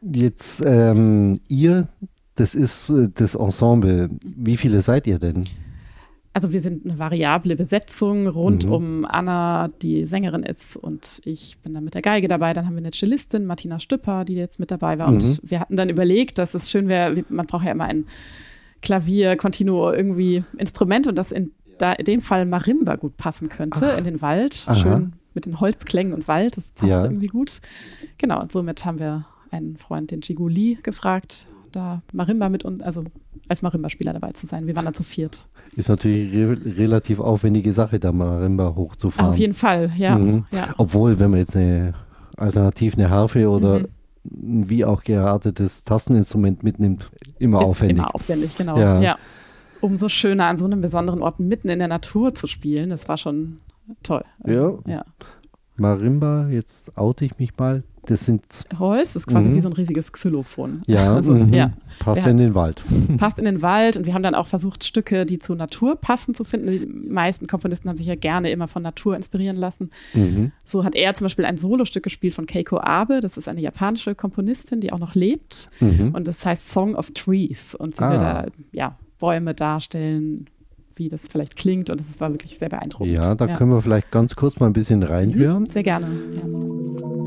Jetzt 0.01 0.61
ähm, 0.65 1.39
ihr, 1.47 1.87
das 2.35 2.53
ist 2.53 2.89
äh, 2.89 3.07
das 3.13 3.35
Ensemble. 3.35 4.09
Wie 4.25 4.57
viele 4.57 4.81
seid 4.81 5.07
ihr 5.07 5.19
denn? 5.19 5.43
Also 6.33 6.51
wir 6.51 6.59
sind 6.59 6.83
eine 6.83 6.99
variable 6.99 7.55
Besetzung 7.55 8.27
rund 8.27 8.65
mhm. 8.65 8.71
um 8.73 9.05
Anna, 9.05 9.69
die 9.81 10.05
Sängerin 10.05 10.43
ist 10.43 10.75
und 10.75 11.21
ich 11.23 11.59
bin 11.63 11.73
dann 11.73 11.85
mit 11.85 11.95
der 11.95 12.01
Geige 12.01 12.27
dabei. 12.27 12.51
Dann 12.51 12.65
haben 12.65 12.75
wir 12.75 12.79
eine 12.79 12.91
Cellistin, 12.91 13.45
Martina 13.45 13.79
Stüpper, 13.79 14.25
die 14.25 14.35
jetzt 14.35 14.59
mit 14.59 14.69
dabei 14.69 14.99
war. 14.99 15.07
Mhm. 15.07 15.13
Und 15.13 15.39
wir 15.43 15.61
hatten 15.61 15.77
dann 15.77 15.87
überlegt, 15.87 16.39
dass 16.39 16.55
es 16.55 16.69
schön 16.69 16.89
wäre, 16.89 17.23
man 17.29 17.45
braucht 17.45 17.63
ja 17.63 17.71
immer 17.71 17.85
einen 17.85 18.05
Klavier, 18.81 19.35
Continuo 19.35 19.91
irgendwie 19.91 20.43
Instrument 20.57 21.07
und 21.07 21.15
das 21.15 21.31
in, 21.31 21.51
da, 21.77 21.93
in 21.93 22.05
dem 22.05 22.21
Fall 22.21 22.45
Marimba 22.45 22.95
gut 22.95 23.17
passen 23.17 23.49
könnte 23.49 23.93
Ach. 23.93 23.97
in 23.97 24.03
den 24.03 24.21
Wald. 24.21 24.65
Aha. 24.67 24.75
Schön 24.75 25.13
mit 25.33 25.45
den 25.45 25.59
Holzklängen 25.59 26.13
und 26.13 26.27
Wald, 26.27 26.57
das 26.57 26.71
passt 26.71 26.89
ja. 26.89 27.03
irgendwie 27.03 27.27
gut. 27.27 27.61
Genau, 28.17 28.41
und 28.41 28.51
somit 28.51 28.83
haben 28.85 28.99
wir 28.99 29.25
einen 29.51 29.77
Freund, 29.77 30.11
den 30.11 30.21
Lee, 30.21 30.77
gefragt, 30.83 31.47
da 31.71 32.01
Marimba 32.11 32.49
mit 32.49 32.65
uns, 32.65 32.81
also 32.81 33.03
als 33.47 33.61
Marimba-Spieler 33.61 34.13
dabei 34.13 34.31
zu 34.31 34.47
sein. 34.47 34.67
Wir 34.67 34.75
waren 34.75 34.85
da 34.85 34.93
zu 34.93 35.03
viert. 35.03 35.47
Ist 35.75 35.89
natürlich 35.89 36.33
re 36.33 36.77
relativ 36.77 37.19
aufwendige 37.19 37.73
Sache, 37.73 37.99
da 37.99 38.11
Marimba 38.11 38.75
hochzufahren. 38.75 39.31
Auf 39.31 39.37
jeden 39.37 39.53
Fall, 39.53 39.91
ja. 39.97 40.17
Mhm. 40.17 40.45
ja. 40.51 40.73
Obwohl, 40.77 41.19
wenn 41.19 41.31
man 41.31 41.39
jetzt 41.39 41.55
eine 41.55 41.93
alternativ 42.35 42.95
eine 42.95 43.09
Harfe 43.09 43.49
oder 43.49 43.79
mhm 43.79 43.87
wie 44.31 44.85
auch 44.85 45.03
geartetes 45.03 45.83
Tasteninstrument 45.83 46.63
mitnimmt, 46.63 47.09
immer 47.39 47.59
ist 47.61 47.65
aufwendig. 47.65 47.97
Immer 47.97 48.15
aufwendig, 48.15 48.55
genau. 48.55 48.77
Ja. 48.77 49.01
ja. 49.01 49.17
Umso 49.81 50.09
schöner 50.09 50.45
an 50.45 50.57
so 50.57 50.65
einem 50.65 50.81
besonderen 50.81 51.21
Ort 51.21 51.39
mitten 51.39 51.69
in 51.69 51.79
der 51.79 51.87
Natur 51.87 52.33
zu 52.33 52.47
spielen, 52.47 52.89
das 52.89 53.07
war 53.07 53.17
schon 53.17 53.59
toll. 54.03 54.23
Also, 54.43 54.83
ja. 54.85 54.93
ja. 54.95 55.03
Marimba, 55.77 56.47
jetzt 56.49 56.97
oute 56.97 57.25
ich 57.25 57.39
mich 57.39 57.57
mal, 57.57 57.83
das 58.05 58.25
sind 58.25 58.65
Holz, 58.77 59.13
das 59.13 59.23
ist 59.23 59.27
quasi 59.27 59.49
mhm. 59.49 59.55
wie 59.55 59.61
so 59.61 59.69
ein 59.69 59.73
riesiges 59.73 60.11
Xylophon. 60.11 60.73
Ja, 60.87 61.15
also, 61.15 61.33
mhm. 61.33 61.53
ja. 61.53 61.73
passt 61.99 62.25
in 62.25 62.37
den 62.37 62.55
Wald. 62.55 62.81
Passt 63.17 63.39
in 63.39 63.45
den 63.45 63.61
Wald 63.61 63.97
und 63.97 64.05
wir 64.05 64.13
haben 64.13 64.23
dann 64.23 64.35
auch 64.35 64.47
versucht, 64.47 64.83
Stücke, 64.83 65.25
die 65.25 65.37
zur 65.37 65.55
Natur 65.55 65.95
passen, 65.95 66.33
zu 66.33 66.43
finden. 66.43 66.67
Die 66.67 66.85
meisten 66.85 67.47
Komponisten 67.47 67.89
haben 67.89 67.97
sich 67.97 68.07
ja 68.07 68.15
gerne 68.15 68.51
immer 68.51 68.67
von 68.67 68.83
Natur 68.83 69.15
inspirieren 69.15 69.57
lassen. 69.57 69.89
Mhm. 70.13 70.51
So 70.65 70.83
hat 70.83 70.95
er 70.95 71.13
zum 71.13 71.25
Beispiel 71.25 71.45
ein 71.45 71.57
Solostück 71.57 72.03
gespielt 72.03 72.33
von 72.33 72.45
Keiko 72.45 72.79
Abe. 72.79 73.21
Das 73.21 73.37
ist 73.37 73.47
eine 73.47 73.61
japanische 73.61 74.15
Komponistin, 74.15 74.81
die 74.81 74.91
auch 74.93 74.99
noch 74.99 75.15
lebt. 75.15 75.69
Mhm. 75.79 76.13
Und 76.13 76.27
das 76.27 76.45
heißt 76.45 76.69
Song 76.69 76.95
of 76.95 77.11
Trees. 77.11 77.75
Und 77.75 77.95
sie 77.95 78.03
ah. 78.03 78.11
will 78.11 78.19
da 78.19 78.45
ja, 78.71 78.97
Bäume 79.19 79.53
darstellen, 79.53 80.47
wie 80.95 81.09
das 81.09 81.27
vielleicht 81.27 81.55
klingt. 81.55 81.89
Und 81.89 81.99
es 81.99 82.19
war 82.19 82.31
wirklich 82.31 82.57
sehr 82.57 82.69
beeindruckend. 82.69 83.13
Ja, 83.13 83.35
da 83.35 83.45
ja. 83.45 83.55
können 83.55 83.71
wir 83.71 83.81
vielleicht 83.81 84.11
ganz 84.11 84.35
kurz 84.35 84.59
mal 84.59 84.67
ein 84.67 84.73
bisschen 84.73 85.03
reinhören. 85.03 85.65
Sehr 85.65 85.83
gerne. 85.83 86.07
Ja. 86.35 87.18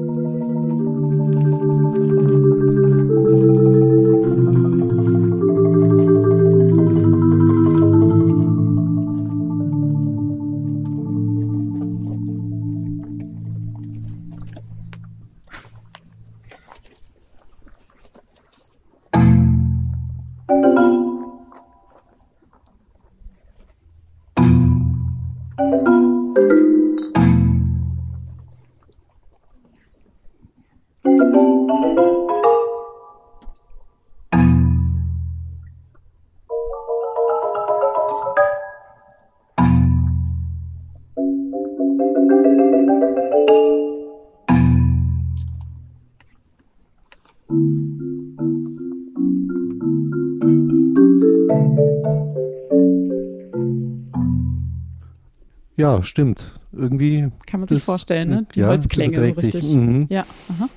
Ja, 55.82 56.02
stimmt. 56.04 56.52
Irgendwie. 56.72 57.28
Kann 57.46 57.58
man 57.60 57.68
sich 57.68 57.78
das- 57.78 57.84
vorstellen, 57.84 58.28
ne? 58.30 58.46
Die 58.54 58.60
ja, 58.60 58.68
Holzklänge 58.68 59.16
so 59.16 59.22
überträgt 59.24 59.52
sich. 59.52 59.54
richtig. 59.64 59.74
Mhm. 59.76 60.06
Ja, 60.10 60.24
aha. 60.48 60.68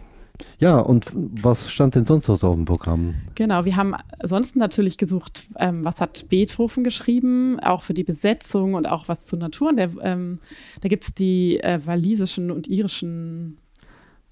Ja, 0.60 0.80
und 0.80 1.12
was 1.14 1.72
stand 1.72 1.94
denn 1.96 2.04
sonst 2.06 2.28
noch 2.28 2.38
so 2.40 2.48
auf 2.48 2.56
dem 2.56 2.66
Programm? 2.66 3.14
Genau, 3.36 3.64
wir 3.66 3.76
haben 3.78 3.94
sonst 4.24 4.56
natürlich 4.56 4.98
gesucht, 4.98 5.46
ähm, 5.60 5.86
was 5.86 6.02
hat 6.02 6.26
Beethoven 6.30 6.84
geschrieben, 6.84 7.60
auch 7.62 7.84
für 7.84 7.94
die 7.94 8.04
Besetzung 8.04 8.74
und 8.74 8.88
auch 8.88 9.08
was 9.08 9.28
zur 9.28 9.38
Natur. 9.40 9.70
Und 9.70 9.78
der, 9.78 9.92
ähm, 10.02 10.40
da 10.82 10.90
gibt 10.90 11.04
es 11.06 11.14
die 11.14 11.60
äh, 11.62 11.80
walisischen 11.86 12.50
und 12.52 12.68
irischen, 12.68 13.60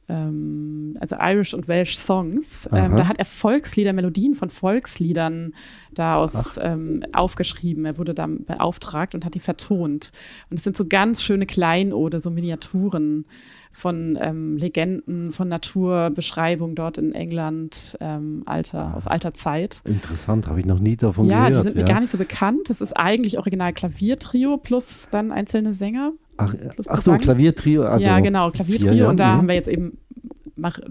also 0.07 1.15
Irish 1.19 1.53
und 1.53 1.67
Welsh 1.67 1.97
Songs. 1.97 2.69
Ähm, 2.71 2.97
da 2.97 3.07
hat 3.07 3.19
er 3.19 3.25
Volkslieder, 3.25 3.93
Melodien 3.93 4.35
von 4.35 4.49
Volksliedern 4.49 5.53
daraus 5.93 6.59
ähm, 6.61 7.03
aufgeschrieben. 7.13 7.85
Er 7.85 7.97
wurde 7.97 8.13
da 8.13 8.27
beauftragt 8.27 9.15
und 9.15 9.25
hat 9.25 9.33
die 9.33 9.39
vertont. 9.39 10.11
Und 10.49 10.57
es 10.57 10.63
sind 10.63 10.75
so 10.75 10.85
ganz 10.87 11.23
schöne 11.23 11.45
Kleinode, 11.45 12.19
so 12.19 12.29
Miniaturen 12.29 13.25
von 13.71 14.17
ähm, 14.21 14.55
Legenden, 14.57 15.31
von 15.31 15.47
Naturbeschreibungen 15.47 16.75
dort 16.75 16.99
in 16.99 17.13
England, 17.13 17.97
ähm, 17.99 18.43
alter, 18.45 18.95
aus 18.95 19.07
alter 19.07 19.33
Zeit. 19.33 19.81
Interessant, 19.85 20.47
habe 20.47 20.59
ich 20.59 20.65
noch 20.65 20.79
nie 20.79 20.95
davon 20.95 21.25
ja, 21.27 21.49
gehört. 21.49 21.65
die 21.65 21.69
sind 21.69 21.77
mir 21.77 21.85
gar 21.85 21.99
nicht 21.99 22.11
so 22.11 22.19
bekannt. 22.19 22.69
Das 22.69 22.81
ist 22.81 22.93
eigentlich 22.93 23.39
original 23.39 23.73
Klaviertrio 23.73 24.57
plus 24.57 25.07
dann 25.09 25.31
einzelne 25.31 25.73
Sänger. 25.73 26.13
Ach, 26.37 26.53
ach 26.87 27.01
so. 27.01 27.13
Klaviertrio. 27.13 27.83
Also 27.83 28.05
ja, 28.05 28.19
genau, 28.19 28.49
Klaviertrio. 28.51 28.91
vier, 28.91 29.01
ja, 29.03 29.09
Und 29.09 29.19
da 29.19 29.33
mhm. 29.33 29.37
haben 29.39 29.47
wir 29.47 29.55
jetzt 29.55 29.67
eben 29.69 29.97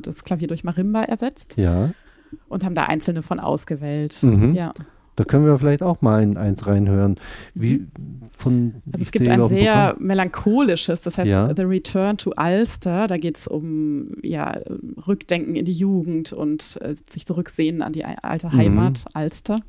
das 0.00 0.24
Klavier 0.24 0.48
durch 0.48 0.64
Marimba 0.64 1.02
ersetzt 1.04 1.56
Ja, 1.56 1.90
und 2.48 2.64
haben 2.64 2.74
da 2.74 2.84
einzelne 2.84 3.22
von 3.22 3.40
ausgewählt. 3.40 4.18
Mhm. 4.22 4.54
Ja. 4.54 4.72
da 5.16 5.24
können 5.24 5.44
wir 5.44 5.58
vielleicht 5.58 5.82
auch 5.82 6.00
mal 6.02 6.22
in 6.22 6.36
eins 6.38 6.66
reinhören. 6.66 7.16
Wie 7.54 7.86
von 8.36 8.54
Mhm. 8.64 8.72
Also 8.92 9.02
ich 9.02 9.02
es 9.08 9.12
gibt 9.12 9.28
ein 9.28 9.44
sehr 9.46 9.72
Programm- 9.90 10.06
melancholisches, 10.06 11.02
das 11.02 11.18
heißt 11.18 11.30
Ja. 11.30 11.52
The 11.54 11.62
Return 11.62 12.16
to 12.18 12.32
Ulster. 12.38 13.06
Da 13.06 13.16
geht 13.18 13.36
es 13.36 13.46
um 13.46 14.12
ja, 14.22 14.58
Rückdenken 15.06 15.54
in 15.54 15.64
die 15.64 15.72
Jugend 15.72 16.32
und 16.32 16.78
äh, 16.82 16.94
sich 17.08 17.26
zurücksehen 17.26 17.82
an 17.82 17.92
die 17.92 18.04
alte 18.04 18.48
Mhm. 18.48 18.52
Heimat, 18.52 19.04
Ulster. 19.14 19.60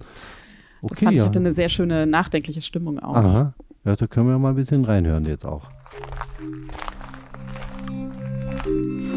Das 0.81 0.91
Okay, 0.91 1.05
fand 1.05 1.17
ich 1.17 1.23
hatte 1.23 1.39
eine 1.39 1.53
sehr 1.53 1.69
schöne 1.69 2.07
nachdenkliche 2.07 2.61
Stimmung 2.61 2.99
auch. 2.99 3.15
Aha. 3.15 3.53
Ja, 3.85 3.95
da 3.97 4.07
können 4.07 4.29
wir 4.29 4.39
mal 4.39 4.49
ein 4.49 4.55
bisschen 4.55 4.85
reinhören 4.85 5.25
jetzt 5.25 5.45
auch. 5.45 5.67
Ja, 8.65 9.12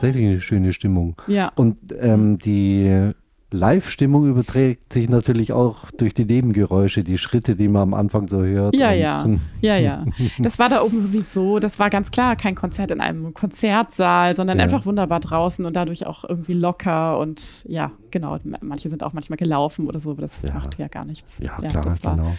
tatsächlich 0.00 0.26
eine 0.28 0.40
schöne 0.40 0.72
Stimmung. 0.72 1.16
Ja. 1.26 1.52
Und 1.54 1.76
ähm, 2.00 2.38
die 2.38 3.12
Live-Stimmung 3.52 4.28
überträgt 4.28 4.92
sich 4.92 5.08
natürlich 5.08 5.52
auch 5.52 5.90
durch 5.90 6.14
die 6.14 6.24
Nebengeräusche, 6.24 7.02
die 7.02 7.18
Schritte, 7.18 7.56
die 7.56 7.66
man 7.66 7.82
am 7.82 7.94
Anfang 7.94 8.28
so 8.28 8.42
hört. 8.42 8.76
Ja, 8.76 8.92
ja. 8.92 9.26
Ja, 9.60 9.76
ja. 9.76 10.04
Das 10.38 10.58
war 10.60 10.68
da 10.68 10.82
oben 10.82 11.00
sowieso, 11.00 11.58
das 11.58 11.78
war 11.80 11.90
ganz 11.90 12.12
klar 12.12 12.36
kein 12.36 12.54
Konzert 12.54 12.92
in 12.92 13.00
einem 13.00 13.34
Konzertsaal, 13.34 14.36
sondern 14.36 14.58
Ja. 14.58 14.64
einfach 14.64 14.86
wunderbar 14.86 15.18
draußen 15.20 15.66
und 15.66 15.74
dadurch 15.74 16.06
auch 16.06 16.24
irgendwie 16.28 16.52
locker 16.52 17.18
und 17.18 17.64
ja, 17.68 17.90
genau. 18.10 18.38
Manche 18.60 18.88
sind 18.90 19.02
auch 19.02 19.12
manchmal 19.12 19.36
gelaufen 19.36 19.86
oder 19.86 20.00
so, 20.00 20.10
aber 20.12 20.22
das 20.22 20.42
Ja. 20.42 20.54
macht 20.54 20.78
ja 20.78 20.88
gar 20.88 21.04
nichts. 21.04 21.38
Ja, 21.38 21.56
klar, 21.56 21.82
das 21.82 22.02
war, 22.04 22.16
genau. 22.16 22.32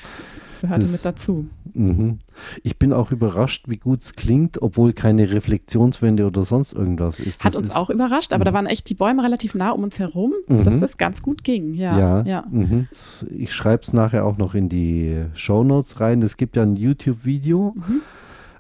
gehörte 0.61 0.81
Das- 0.81 0.91
mit 0.91 1.05
dazu. 1.05 1.47
Mhm. 1.73 2.19
Ich 2.63 2.77
bin 2.77 2.93
auch 2.93 3.11
überrascht, 3.11 3.65
wie 3.67 3.77
gut 3.77 4.01
es 4.01 4.13
klingt, 4.13 4.61
obwohl 4.61 4.93
keine 4.93 5.31
Reflexionswände 5.31 6.25
oder 6.27 6.43
sonst 6.43 6.73
irgendwas 6.73 7.19
ist. 7.19 7.43
Hat 7.43 7.53
Das 7.53 7.61
uns 7.61 7.69
ist, 7.69 7.75
auch 7.75 7.89
überrascht, 7.89 8.33
aber 8.33 8.45
da 8.45 8.51
Mhm. 8.51 8.55
waren 8.55 8.65
echt 8.67 8.89
die 8.89 8.93
Bäume 8.93 9.23
relativ 9.23 9.55
nah 9.55 9.71
um 9.71 9.83
uns 9.83 9.97
herum, 9.99 10.33
Mhm. 10.47 10.63
dass 10.63 10.77
das 10.77 10.97
ganz 10.97 11.21
gut 11.21 11.43
ging. 11.43 11.73
Ja, 11.73 11.97
Ja, 11.97 12.21
ja. 12.23 12.43
Mhm. 12.51 12.87
Ich 13.35 13.53
schreibe 13.53 13.83
es 13.83 13.93
nachher 13.93 14.25
auch 14.25 14.37
noch 14.37 14.53
in 14.53 14.69
die 14.69 15.25
Shownotes 15.33 15.99
rein. 15.99 16.21
Es 16.21 16.37
gibt 16.37 16.55
ja 16.55 16.63
ein 16.63 16.75
YouTube-Video 16.75 17.73
Mhm. 17.75 18.01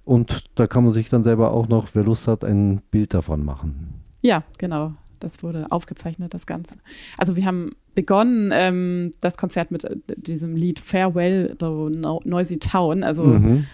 und 0.05 0.43
da 0.55 0.67
kann 0.67 0.83
man 0.83 0.93
sich 0.93 1.09
dann 1.09 1.23
selber 1.23 1.51
auch 1.51 1.67
noch, 1.67 1.89
wer 1.93 2.03
Lust 2.03 2.27
hat, 2.27 2.43
ein 2.43 2.81
Bild 2.91 3.13
davon 3.13 3.45
machen. 3.45 3.93
Ja, 4.23 4.43
genau. 4.57 4.93
Das 5.23 5.43
wurde 5.43 5.67
aufgezeichnet, 5.69 6.33
das 6.33 6.45
Ganze. 6.45 6.77
Also 7.17 7.35
wir 7.35 7.45
haben 7.45 7.71
begonnen, 7.95 8.51
ähm, 8.53 9.11
das 9.21 9.37
Konzert 9.37 9.71
mit 9.71 9.83
äh, 9.83 9.95
diesem 10.17 10.55
Lied 10.55 10.79
Farewell 10.79 11.55
the 11.59 11.65
no 11.65 12.21
Noisy 12.23 12.59
Town, 12.59 13.03
also 13.03 13.23
Mhm. 13.23 13.65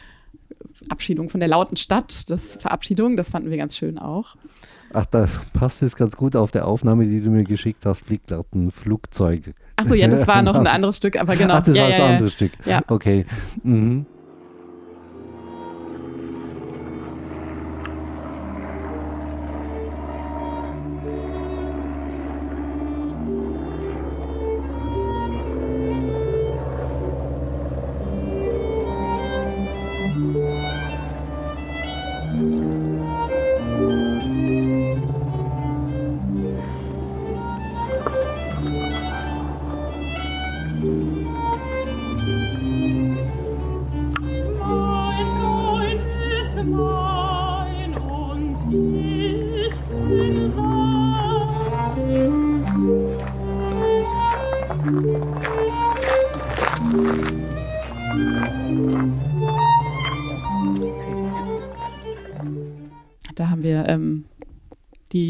Abschiedung 0.90 1.30
von 1.30 1.40
der 1.40 1.50
lauten 1.50 1.76
Stadt, 1.76 2.30
das 2.30 2.56
Verabschiedung, 2.58 3.18
das 3.18 3.30
fanden 3.30 3.50
wir 3.50 3.58
ganz 3.58 3.76
schön 3.76 3.98
auch. 3.98 4.36
Ach, 4.94 5.06
da 5.06 5.28
passt 5.54 5.82
es 5.82 5.96
ganz 5.96 6.16
gut 6.16 6.36
auf 6.36 6.52
der 6.52 6.68
Aufnahme, 6.68 7.06
die 7.06 7.22
du 7.22 7.30
mir 7.30 7.44
geschickt 7.44 7.86
hast, 7.86 8.06
fliegt 8.06 8.28
gerade 8.28 8.48
ein 8.56 8.72
Flugzeug. 8.72 9.54
Achso, 9.76 9.94
ja, 9.96 10.08
das 10.08 10.28
war 10.28 10.42
noch 10.42 10.56
ein 10.56 10.68
anderes 10.68 10.98
Stück, 10.98 11.20
aber 11.20 11.36
genau. 11.36 11.56
Ach, 11.56 11.64
das 11.64 11.76
ja, 11.76 11.84
war 11.84 11.90
ja, 11.90 11.98
das 11.98 12.06
ja. 12.06 12.14
andere 12.14 12.30
Stück. 12.30 12.52
Ja. 12.66 12.82
Okay. 12.88 13.26
Mhm. 13.64 14.06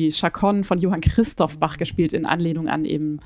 Die 0.10 0.16
Chaconne 0.16 0.64
von 0.64 0.80
Johann 0.80 1.02
Christoph 1.02 1.58
Bach 1.60 1.78
gespielt, 1.78 2.14
in 2.14 2.26
Anlehnung 2.26 2.68
an 2.68 2.86
eben 2.86 3.20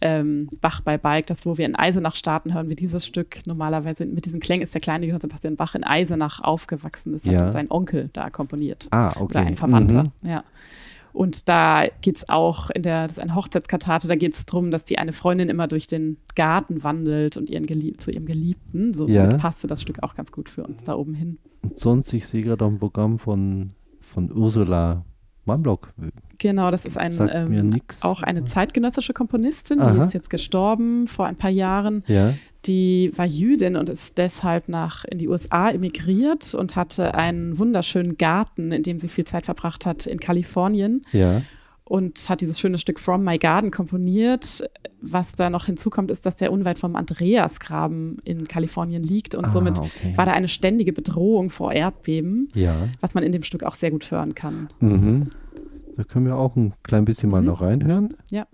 ähm, 0.00 0.48
Bach 0.60 0.80
bei 0.82 0.98
Balk. 0.98 1.26
Das, 1.26 1.46
wo 1.46 1.56
wir 1.56 1.64
in 1.64 1.74
Eisenach 1.74 2.16
starten, 2.16 2.52
hören 2.54 2.68
wir 2.68 2.76
dieses 2.76 3.06
Stück. 3.06 3.38
Normalerweise 3.46 4.04
mit 4.04 4.26
diesen 4.26 4.40
Klängen 4.40 4.62
ist 4.62 4.74
der 4.74 4.80
kleine 4.82 5.06
Johann 5.06 5.20
Sebastian 5.22 5.56
Bach 5.56 5.74
in 5.74 5.84
Eisenach 5.84 6.40
aufgewachsen. 6.40 7.12
Das 7.12 7.24
Ja. 7.24 7.44
hat 7.44 7.52
sein 7.52 7.70
Onkel 7.70 8.10
da 8.12 8.28
komponiert. 8.30 8.88
Ah, 8.90 9.08
okay. 9.16 9.22
Oder 9.24 9.40
ein 9.40 9.56
Verwandter, 9.56 10.04
Mhm. 10.22 10.28
ja. 10.28 10.44
Und 11.14 11.48
da 11.48 11.84
geht 12.02 12.18
es 12.18 12.28
auch 12.28 12.68
in 12.68 12.82
der, 12.82 13.04
das 13.04 13.12
ist 13.12 13.20
eine 13.20 13.34
Hochzeitskantate, 13.34 14.06
da 14.06 14.16
geht 14.16 14.34
es 14.34 14.44
darum, 14.44 14.70
dass 14.70 14.84
die 14.84 14.98
eine 14.98 15.14
Freundin 15.14 15.48
immer 15.48 15.66
durch 15.66 15.86
den 15.86 16.18
Garten 16.34 16.84
wandelt 16.84 17.38
und 17.38 17.48
ihren 17.48 17.64
Gelieb 17.64 18.02
zu 18.02 18.10
ihrem 18.10 18.26
Geliebten. 18.26 18.92
So 18.92 19.08
Ja. 19.08 19.28
passte 19.38 19.66
das 19.66 19.80
Stück 19.80 20.02
auch 20.02 20.14
ganz 20.14 20.30
gut 20.30 20.50
für 20.50 20.64
uns 20.64 20.84
da 20.84 20.94
oben 20.94 21.14
hin. 21.14 21.38
Und 21.62 21.78
sonst, 21.78 22.12
ich 22.12 22.26
sehe 22.28 22.42
gerade 22.42 22.66
dem 22.66 22.78
Programm 22.78 23.18
von, 23.18 23.70
von 24.02 24.30
Ursula 24.30 25.06
Mamlock. 25.46 25.92
Genau, 26.38 26.70
das 26.70 26.84
ist 26.84 26.98
ein, 26.98 27.30
ähm, 27.32 27.80
auch 28.00 28.22
eine 28.22 28.44
zeitgenössische 28.44 29.12
Komponistin, 29.14 29.78
die 29.78 29.84
Aha. 29.84 30.04
ist 30.04 30.12
jetzt 30.12 30.28
gestorben 30.28 31.06
vor 31.06 31.26
ein 31.26 31.36
paar 31.36 31.50
Jahren. 31.50 32.04
Ja. 32.06 32.34
die 32.66 33.12
war 33.14 33.26
Jüdin 33.26 33.76
und 33.76 33.88
ist 33.88 34.18
deshalb 34.18 34.68
nach 34.68 35.04
in 35.04 35.18
die 35.18 35.28
USA 35.28 35.70
emigriert 35.70 36.52
und 36.52 36.74
hatte 36.74 37.14
einen 37.14 37.58
wunderschönen 37.58 38.18
Garten, 38.18 38.72
in 38.72 38.82
dem 38.82 38.98
sie 38.98 39.06
viel 39.08 39.24
Zeit 39.24 39.44
verbracht 39.44 39.86
hat 39.86 40.06
in 40.06 40.18
Kalifornien 40.18 41.02
Ja. 41.12 41.42
Und 41.88 42.28
hat 42.28 42.40
dieses 42.40 42.58
schöne 42.60 42.78
Stück 42.78 42.98
From 43.00 43.24
My 43.24 43.38
Garden 43.38 43.70
komponiert. 43.70 44.68
Was 45.00 45.32
da 45.34 45.50
noch 45.50 45.66
hinzukommt, 45.66 46.10
ist, 46.10 46.26
dass 46.26 46.34
der 46.36 46.50
unweit 46.52 46.78
vom 46.78 46.96
Andreasgraben 46.96 48.18
in 48.24 48.48
Kalifornien 48.48 49.02
liegt 49.02 49.34
und 49.34 49.46
Ah, 49.46 49.50
somit 49.50 49.78
okay. 49.78 50.12
war 50.16 50.26
da 50.26 50.32
eine 50.32 50.48
ständige 50.48 50.92
Bedrohung 50.92 51.48
vor 51.50 51.72
Erdbeben, 51.72 52.48
Ja. 52.54 52.88
was 53.00 53.14
man 53.14 53.22
in 53.22 53.32
dem 53.32 53.42
Stück 53.44 53.62
auch 53.62 53.76
sehr 53.76 53.90
gut 53.92 54.10
hören 54.10 54.34
kann. 54.34 54.68
Mhm. 54.80 55.30
Da 55.96 56.04
können 56.04 56.26
wir 56.26 56.36
auch 56.36 56.56
ein 56.56 56.74
klein 56.82 57.04
bisschen 57.04 57.30
mal 57.30 57.40
Mhm. 57.40 57.46
noch 57.46 57.60
reinhören. 57.60 58.14
Ja. 58.30 58.46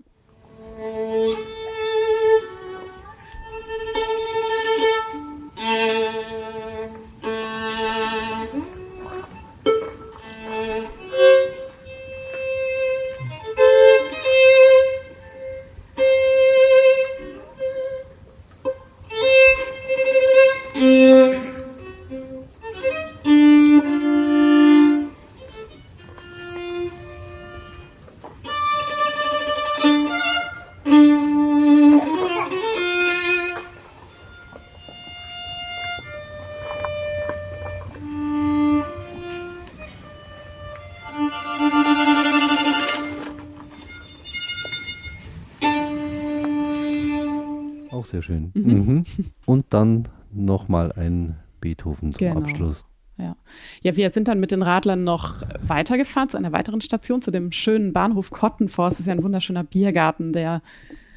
Schön. 48.23 48.51
Mhm. 48.55 48.63
Mhm. 48.73 49.05
Und 49.45 49.65
dann 49.69 50.07
nochmal 50.31 50.91
ein 50.93 51.35
Beethoven 51.61 52.11
zum 52.11 52.19
Genau. 52.19 52.39
Abschluss. 52.39 52.85
Ja. 53.17 53.35
ja, 53.83 53.95
wir 53.95 54.09
sind 54.11 54.27
dann 54.27 54.39
mit 54.39 54.49
den 54.51 54.63
Radlern 54.63 55.03
noch 55.03 55.43
weitergefahren 55.61 56.29
zu 56.29 56.37
einer 56.37 56.51
weiteren 56.51 56.81
Station, 56.81 57.21
zu 57.21 57.29
dem 57.29 57.51
schönen 57.51 57.93
Bahnhof 57.93 58.31
Kottenforst. 58.31 58.93
Das 58.95 59.01
ist 59.01 59.05
ja 59.05 59.13
ein 59.13 59.21
wunderschöner 59.23 59.63
Biergarten, 59.63 60.33
der 60.33 60.63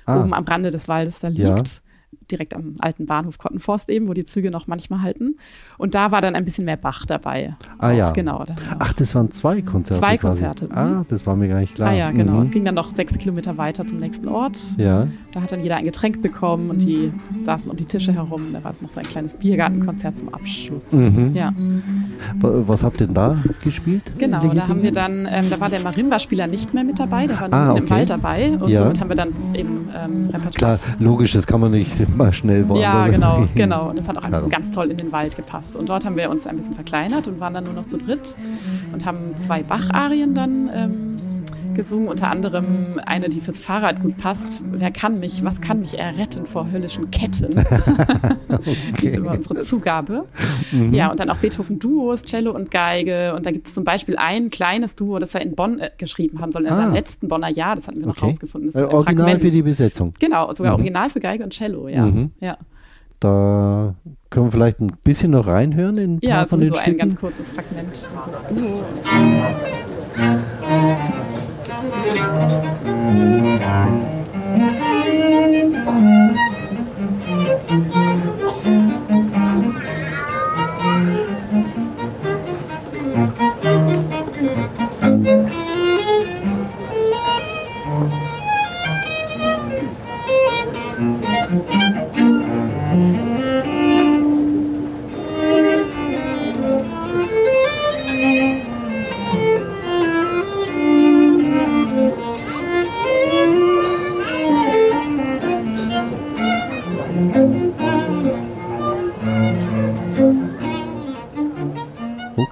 Ah. 0.05 0.21
oben 0.21 0.35
am 0.35 0.45
Rande 0.45 0.71
des 0.71 0.87
Waldes 0.89 1.19
da 1.21 1.29
liegt. 1.29 1.41
Ja. 1.41 1.63
Direkt 2.31 2.55
am 2.55 2.75
alten 2.81 3.07
Bahnhof 3.07 3.39
Kottenforst 3.39 3.89
eben, 3.91 4.09
wo 4.09 4.13
die 4.15 4.25
Züge 4.25 4.51
noch 4.51 4.67
manchmal 4.67 5.03
halten. 5.03 5.37
Und 5.79 5.95
da 5.95 6.11
war 6.13 6.21
dann 6.23 6.35
ein 6.35 6.45
bisschen 6.45 6.65
mehr 6.65 6.77
Bach 6.77 7.05
dabei. 7.07 7.55
Ah 7.79 7.91
ja. 7.91 8.13
Genau. 8.13 8.45
Ach, 8.79 8.93
das 8.95 9.15
waren 9.15 9.31
zwei 9.33 9.61
Konzerte. 9.63 10.01
Zwei 10.01 10.17
quasi. 10.17 10.43
Konzerte, 10.43 10.67
mhm. 10.67 10.73
Ah, 10.79 11.05
das 11.09 11.27
war 11.27 11.37
mir 11.37 11.49
gar 11.49 11.59
nicht 11.61 11.75
klar. 11.75 11.91
Ah 11.91 11.93
ja, 11.95 12.11
genau. 12.13 12.35
Mhm. 12.35 12.43
Es 12.43 12.51
ging 12.51 12.65
dann 12.65 12.75
noch 12.75 12.89
sechs 12.89 13.19
Kilometer 13.19 13.59
weiter 13.59 13.87
zum 13.87 13.99
nächsten 13.99 14.29
Ort. 14.29 14.59
Ja. 14.79 15.07
Da 15.33 15.43
hat 15.43 15.53
dann 15.53 15.63
jeder 15.63 15.77
ein 15.77 15.85
Getränk 15.85 16.23
bekommen 16.23 16.71
und 16.71 16.83
die 16.83 17.13
saßen 17.45 17.71
um 17.71 17.77
die 17.77 17.85
Tische 17.85 18.13
herum. 18.15 18.43
Da 18.53 18.65
war 18.65 18.71
es 18.71 18.81
noch 18.81 18.91
so 18.91 19.01
ein 19.01 19.07
kleines 19.07 19.35
Biergartenkonzert 19.35 20.17
zum 20.17 20.33
Abschluss. 20.33 20.93
Mhm. 20.93 21.33
Ja, 21.35 21.53
Wa- 22.41 22.63
Was 22.67 22.83
habt 22.83 23.01
ihr 23.01 23.07
denn 23.07 23.15
da 23.15 23.37
gespielt? 23.63 24.03
genau. 24.19 24.41
Da 24.49 24.69
haben 24.69 24.83
wir 24.83 24.93
dann, 24.93 25.29
ähm, 25.31 25.51
da 25.51 25.61
war 25.61 25.69
der 25.69 25.81
Marimba-Spieler 25.81 26.47
nicht 26.47 26.73
mehr 26.75 26.85
mit 26.85 26.99
dabei, 26.99 27.27
der 27.27 27.41
war 27.41 27.53
Ah, 27.53 27.65
mitten 27.67 27.77
im 27.79 27.85
okay. 27.85 27.95
Wald 27.95 28.11
dabei 28.11 28.51
und 28.59 28.69
Ja. 28.71 28.83
somit 28.83 29.01
haben 29.01 29.09
wir 29.11 29.17
dann 29.17 29.29
eben 29.55 29.89
ähm, 29.95 30.25
Repertoire. 30.27 30.51
Klar, 30.79 30.79
logisch, 30.99 31.33
das 31.33 31.47
kann 31.47 31.61
man 31.61 31.73
nicht 31.73 31.93
mal 32.17 32.33
schnell 32.33 32.69
woanders. 32.69 32.93
Ja, 32.95 33.09
genau, 33.09 33.49
genau. 33.55 33.91
Und 33.91 33.99
das 33.99 34.09
hat 34.09 34.17
auch 34.19 34.23
einfach 34.25 34.49
ganz 34.49 34.71
toll 34.71 34.91
in 34.91 34.97
den 34.97 35.13
Wald 35.13 35.37
gepasst. 35.37 35.66
Und 35.75 35.89
dort 35.89 36.05
haben 36.05 36.17
wir 36.17 36.31
uns 36.31 36.47
ein 36.47 36.57
bisschen 36.57 36.75
verkleinert 36.75 37.27
und 37.27 37.41
waren 37.41 37.55
dann 37.55 37.65
nur 37.65 37.73
noch 37.73 37.87
zu 37.87 37.97
dritt 37.99 38.37
und 38.93 39.05
haben 39.07 39.35
zwei 39.37 39.63
Bach-Arien 39.63 40.35
dann 40.35 40.71
ähm, 40.73 41.17
gesungen, 41.75 42.09
unter 42.09 42.31
anderem 42.31 43.01
eine, 43.05 43.29
die 43.29 43.41
fürs 43.41 43.59
Fahrrad 43.59 44.01
gut 44.01 44.17
passt. 44.17 44.63
Wer 44.71 44.91
kann 44.91 45.19
mich, 45.19 45.45
was 45.45 45.61
kann 45.61 45.81
mich 45.81 45.99
erretten 45.99 46.47
vor 46.47 46.71
höllischen 46.71 47.11
Ketten? 47.11 47.65
Das 48.49 49.05
ist 49.05 49.17
immer 49.17 49.33
unsere 49.33 49.59
Zugabe. 49.61 50.25
Mhm. 50.73 50.95
Ja, 50.95 51.11
und 51.11 51.21
dann 51.21 51.31
auch 51.31 51.37
Beethoven-Duos, 51.37 52.23
Cello 52.23 52.53
und 52.53 52.71
Geige. 52.71 53.35
Und 53.35 53.45
da 53.47 53.51
gibt 53.51 53.69
es 53.69 53.75
zum 53.75 53.85
Beispiel 53.85 54.17
ein 54.17 54.51
kleines 54.51 54.97
Duo, 54.97 55.19
das 55.19 55.35
er 55.35 55.43
in 55.43 55.55
Bonn 55.55 55.79
äh, 55.79 55.91
geschrieben 55.99 56.41
haben 56.41 56.53
soll, 56.53 56.65
in 56.65 56.73
Ah. 56.73 56.77
seinem 56.77 56.95
letzten 56.95 57.29
Bonner 57.29 57.49
Jahr. 57.51 57.77
Das 57.77 57.87
hatten 57.87 58.01
wir 58.01 58.07
noch 58.07 58.17
Okay. 58.17 58.27
rausgefunden. 58.27 58.71
Das 58.73 58.81
Äh, 58.81 58.85
Original 58.85 59.05
Fragment. 59.05 59.41
für 59.43 59.51
die 59.51 59.63
Besetzung. 59.63 60.15
Genau, 60.19 60.53
sogar 60.55 60.73
Mhm. 60.73 60.79
Original 60.81 61.11
für 61.11 61.21
Geige 61.21 61.45
und 61.45 61.53
Cello, 61.53 61.89
ja. 61.89 62.07
Mhm. 62.07 62.31
ja. 62.41 62.57
Da 63.21 63.95
können 64.31 64.47
wir 64.47 64.53
vielleicht 64.53 64.81
ein 64.81 64.93
bisschen 65.03 65.31
noch 65.31 65.47
reinhören 65.47 65.97
in 65.97 66.15
ein 66.17 66.21
paar 66.21 66.29
Ja, 66.31 66.45
von 66.45 66.61
den 66.61 66.73
ein 66.75 66.83
Stücken. 66.83 66.99
ganz 66.99 67.17
kurzes 67.17 67.51
Fragment 67.51 67.91
dieses 67.91 68.11
Duo. 68.47 68.83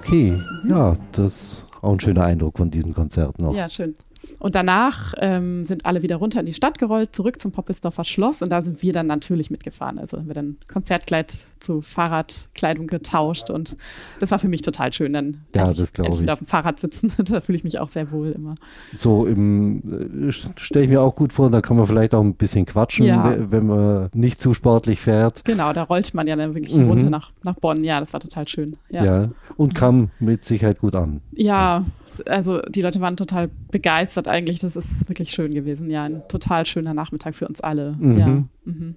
Okay, 0.05 0.39
ja, 0.69 0.95
das 1.13 1.31
ist 1.31 1.65
auch 1.81 1.93
ein 1.93 1.99
schöner 1.99 2.25
Eindruck 2.25 2.59
von 2.59 2.69
diesem 2.69 2.93
Konzert 2.93 3.39
noch. 3.39 3.55
Ja, 3.55 3.67
schön. 3.67 3.95
Und 4.39 4.55
danach 4.55 5.13
ähm, 5.19 5.65
sind 5.65 5.85
alle 5.85 6.01
wieder 6.01 6.17
runter 6.17 6.39
in 6.39 6.45
die 6.45 6.53
Stadt 6.53 6.77
gerollt, 6.79 7.15
zurück 7.15 7.41
zum 7.41 7.51
Poppelsdorfer 7.51 8.03
Schloss 8.03 8.41
und 8.41 8.51
da 8.51 8.61
sind 8.61 8.81
wir 8.83 8.93
dann 8.93 9.07
natürlich 9.07 9.49
mitgefahren. 9.51 9.97
Also 9.99 10.17
haben 10.17 10.27
wir 10.27 10.33
dann 10.33 10.57
Konzertkleid 10.67 11.33
zu 11.59 11.81
Fahrradkleidung 11.81 12.87
getauscht 12.87 13.49
und 13.49 13.75
das 14.19 14.31
war 14.31 14.39
für 14.39 14.47
mich 14.47 14.61
total 14.61 14.93
schön. 14.93 15.13
Dann 15.13 15.41
Ja, 15.55 15.73
das 15.73 15.91
endlich 15.91 16.15
ich. 16.15 16.21
wieder 16.21 16.33
auf 16.33 16.39
dem 16.39 16.47
Fahrrad 16.47 16.79
sitzen, 16.79 17.11
da 17.25 17.41
fühle 17.41 17.55
ich 17.57 17.63
mich 17.63 17.79
auch 17.79 17.89
sehr 17.89 18.11
wohl 18.11 18.31
immer. 18.31 18.55
So 18.95 19.25
im 19.25 20.31
stelle 20.57 20.85
ich 20.85 20.91
mir 20.91 21.01
auch 21.01 21.15
gut 21.15 21.33
vor, 21.33 21.49
da 21.49 21.61
kann 21.61 21.77
man 21.77 21.87
vielleicht 21.87 22.13
auch 22.13 22.21
ein 22.21 22.35
bisschen 22.35 22.65
quatschen, 22.65 23.05
Ja. 23.05 23.23
we- 23.31 23.51
wenn 23.51 23.65
man 23.67 24.09
nicht 24.13 24.39
zu 24.39 24.53
sportlich 24.53 24.99
fährt. 25.01 25.43
Genau, 25.45 25.73
da 25.73 25.83
rollt 25.83 26.13
man 26.13 26.27
ja 26.27 26.35
dann 26.35 26.53
wirklich 26.53 26.75
Mhm. 26.75 26.89
runter 26.89 27.09
nach, 27.09 27.31
nach 27.43 27.55
Bonn. 27.55 27.83
Ja, 27.83 27.99
das 27.99 28.13
war 28.13 28.19
total 28.19 28.47
schön. 28.47 28.77
Ja. 28.89 29.03
Ja. 29.03 29.29
Und 29.57 29.73
kam 29.75 30.09
mit 30.19 30.43
Sicherheit 30.43 30.79
gut 30.79 30.95
an. 30.95 31.21
Ja, 31.31 31.85
also 32.21 32.61
die 32.61 32.81
Leute 32.81 33.01
waren 33.01 33.17
total 33.17 33.49
begeistert 33.71 34.27
eigentlich. 34.27 34.59
Das 34.59 34.75
ist 34.75 35.07
wirklich 35.09 35.31
schön 35.31 35.51
gewesen. 35.51 35.89
Ja, 35.89 36.03
ein 36.03 36.23
total 36.27 36.65
schöner 36.65 36.93
Nachmittag 36.93 37.35
für 37.35 37.47
uns 37.47 37.61
alle. 37.61 37.95
Mhm. 37.99 38.17
Ja. 38.17 38.27
Mhm. 38.65 38.95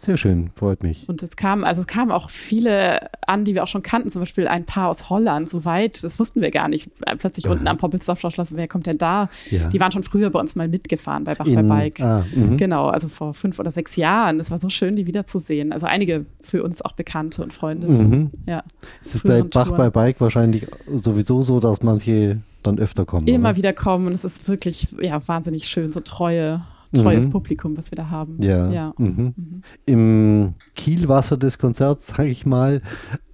Sehr 0.00 0.16
schön, 0.16 0.50
freut 0.54 0.84
mich. 0.84 1.08
Und 1.08 1.24
es 1.24 1.34
kamen, 1.34 1.64
also 1.64 1.80
es 1.80 1.88
kamen 1.88 2.12
auch 2.12 2.30
viele 2.30 3.08
an, 3.26 3.44
die 3.44 3.54
wir 3.54 3.64
auch 3.64 3.68
schon 3.68 3.82
kannten, 3.82 4.10
zum 4.10 4.22
Beispiel 4.22 4.46
ein 4.46 4.64
Paar 4.64 4.88
aus 4.88 5.10
Holland, 5.10 5.48
so 5.48 5.64
weit, 5.64 6.04
das 6.04 6.20
wussten 6.20 6.40
wir 6.40 6.52
gar 6.52 6.68
nicht. 6.68 6.88
Plötzlich 7.18 7.48
unten 7.48 7.66
am 7.66 7.78
Poppelsdorfer 7.78 8.30
Schloss, 8.30 8.54
wer 8.54 8.68
kommt 8.68 8.86
denn 8.86 8.98
da? 8.98 9.28
Ja. 9.50 9.68
Die 9.68 9.80
waren 9.80 9.90
schon 9.90 10.04
früher 10.04 10.30
bei 10.30 10.38
uns 10.38 10.54
mal 10.54 10.68
mitgefahren 10.68 11.24
bei 11.24 11.34
Bach 11.34 11.46
bei 11.46 11.50
In- 11.50 11.66
Bike. 11.66 12.00
Ah, 12.00 12.24
mhm. 12.32 12.56
Genau, 12.56 12.86
also 12.86 13.08
vor 13.08 13.34
fünf 13.34 13.58
oder 13.58 13.72
sechs 13.72 13.96
Jahren. 13.96 14.38
Das 14.38 14.52
war 14.52 14.60
so 14.60 14.68
schön, 14.68 14.94
die 14.94 15.06
wiederzusehen. 15.08 15.72
Also 15.72 15.86
einige 15.86 16.26
für 16.40 16.62
uns 16.62 16.80
auch 16.80 16.92
Bekannte 16.92 17.42
und 17.42 17.52
Freunde. 17.52 17.88
Mhm. 17.88 18.30
Ja. 18.46 18.62
Es 19.02 19.16
ist 19.16 19.24
bei 19.24 19.42
Bach 19.42 19.64
Touren. 19.64 19.76
bei 19.78 19.90
Bike 19.90 20.20
wahrscheinlich 20.20 20.66
sowieso 20.86 21.42
so, 21.42 21.58
dass 21.58 21.82
manche 21.82 22.38
dann 22.62 22.78
öfter 22.78 23.04
kommen. 23.04 23.26
Immer 23.26 23.50
oder? 23.50 23.56
wieder 23.56 23.72
kommen 23.72 24.06
und 24.06 24.14
es 24.14 24.24
ist 24.24 24.48
wirklich 24.48 24.88
ja, 25.00 25.26
wahnsinnig 25.26 25.66
schön, 25.66 25.92
so 25.92 26.00
treue, 26.00 26.62
treues 26.94 27.26
Mhm. 27.26 27.30
Publikum, 27.30 27.76
was 27.76 27.90
wir 27.90 27.96
da 27.96 28.10
haben. 28.10 28.42
Ja. 28.42 28.70
ja. 28.70 28.94
Mhm. 28.98 29.34
Mhm. 29.36 29.62
Im 29.86 30.54
Kielwasser 30.74 31.36
des 31.36 31.58
Konzerts, 31.58 32.08
sage 32.08 32.28
ich 32.28 32.46
mal, 32.46 32.82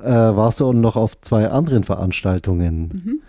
äh, 0.00 0.10
warst 0.10 0.60
du 0.60 0.66
auch 0.66 0.72
noch 0.72 0.96
auf 0.96 1.20
zwei 1.20 1.48
anderen 1.48 1.84
Veranstaltungen. 1.84 3.20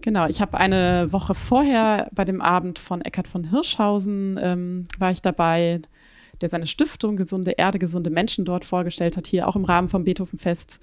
Genau, 0.00 0.26
ich 0.26 0.40
habe 0.40 0.56
eine 0.58 1.12
Woche 1.12 1.34
vorher 1.34 2.08
bei 2.14 2.24
dem 2.24 2.40
Abend 2.40 2.78
von 2.78 3.00
Eckhard 3.02 3.26
von 3.28 3.44
Hirschhausen 3.50 4.38
ähm, 4.40 4.84
war 4.98 5.10
ich 5.10 5.22
dabei, 5.22 5.80
der 6.40 6.48
seine 6.48 6.66
Stiftung 6.68 7.16
Gesunde 7.16 7.50
Erde, 7.52 7.78
gesunde 7.78 8.10
Menschen 8.10 8.44
dort 8.44 8.64
vorgestellt 8.64 9.16
hat, 9.16 9.26
hier 9.26 9.48
auch 9.48 9.56
im 9.56 9.64
Rahmen 9.64 9.88
vom 9.88 10.04
Beethovenfest. 10.04 10.80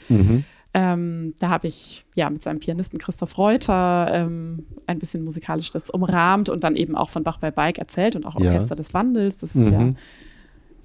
Mhm. 0.75 0.81
Ähm, 0.81 1.33
da 1.39 1.49
habe 1.49 1.67
ich 1.67 2.05
ja 2.15 2.29
mit 2.29 2.43
seinem 2.43 2.59
Pianisten 2.59 2.99
Christoph 2.99 3.37
Reuter 3.37 4.09
ähm, 4.11 4.65
ein 4.87 4.99
bisschen 4.99 5.23
musikalisch 5.23 5.69
das 5.71 5.89
umrahmt 5.89 6.49
und 6.49 6.63
dann 6.63 6.75
eben 6.75 6.95
auch 6.95 7.09
von 7.09 7.23
Bach 7.23 7.37
bei 7.37 7.51
Bike 7.51 7.77
erzählt 7.77 8.15
und 8.15 8.25
auch 8.25 8.39
Ja. 8.39 8.51
Orchester 8.51 8.75
des 8.75 8.93
Wandels. 8.93 9.37
Das 9.39 9.55
ist 9.55 9.69
ja 9.71 9.79
Mhm. 9.79 9.95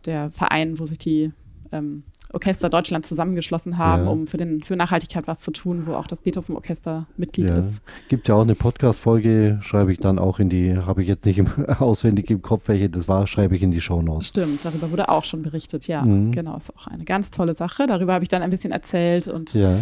der 0.07 0.31
Verein, 0.31 0.79
wo 0.79 0.87
sich 0.87 0.99
die 0.99 1.33
ähm, 1.73 2.05
Orchester 2.33 2.69
Deutschland 2.69 3.07
zusammengeschlossen 3.07 3.77
haben, 3.79 4.05
Ja. 4.05 4.11
um 4.11 4.27
für, 4.27 4.37
den, 4.37 4.63
für 4.63 4.77
Nachhaltigkeit 4.77 5.27
was 5.27 5.41
zu 5.41 5.51
tun, 5.51 5.83
wo 5.87 5.95
auch 5.95 6.07
das 6.07 6.21
Beethoven-Orchester 6.21 7.07
Mitglied 7.17 7.51
Ja. 7.51 7.59
ist. 7.59 7.81
Gibt 8.09 8.29
ja 8.29 8.35
auch 8.37 8.43
eine 8.43 8.55
Podcast-Folge, 8.55 9.59
schreibe 9.63 9.93
ich 9.93 9.99
dann 9.99 10.19
auch 10.19 10.39
in 10.39 10.49
die, 10.49 10.77
habe 10.77 11.03
ich 11.03 11.09
jetzt 11.09 11.25
nicht 11.27 11.39
im, 11.39 11.49
auswendig 11.79 12.31
im 12.31 12.43
Kopf, 12.43 12.63
welche 12.69 12.89
das 12.89 13.09
war, 13.09 13.27
schreibe 13.27 13.57
ich 13.57 13.63
in 13.63 13.71
die 13.71 13.81
Shownotes. 13.81 14.29
Stimmt, 14.29 14.65
darüber 14.65 14.91
wurde 14.91 15.09
auch 15.09 15.25
schon 15.25 15.43
berichtet, 15.43 15.87
ja. 15.89 16.03
Mhm. 16.03 16.33
Genau, 16.33 16.57
ist 16.57 16.75
auch 16.77 16.87
eine 16.87 17.05
ganz 17.05 17.31
tolle 17.31 17.55
Sache. 17.55 17.87
Darüber 17.87 18.15
habe 18.15 18.25
ich 18.25 18.29
dann 18.29 18.43
ein 18.43 18.51
bisschen 18.51 18.73
erzählt 18.73 19.29
und 19.29 19.55
Ja, 19.55 19.81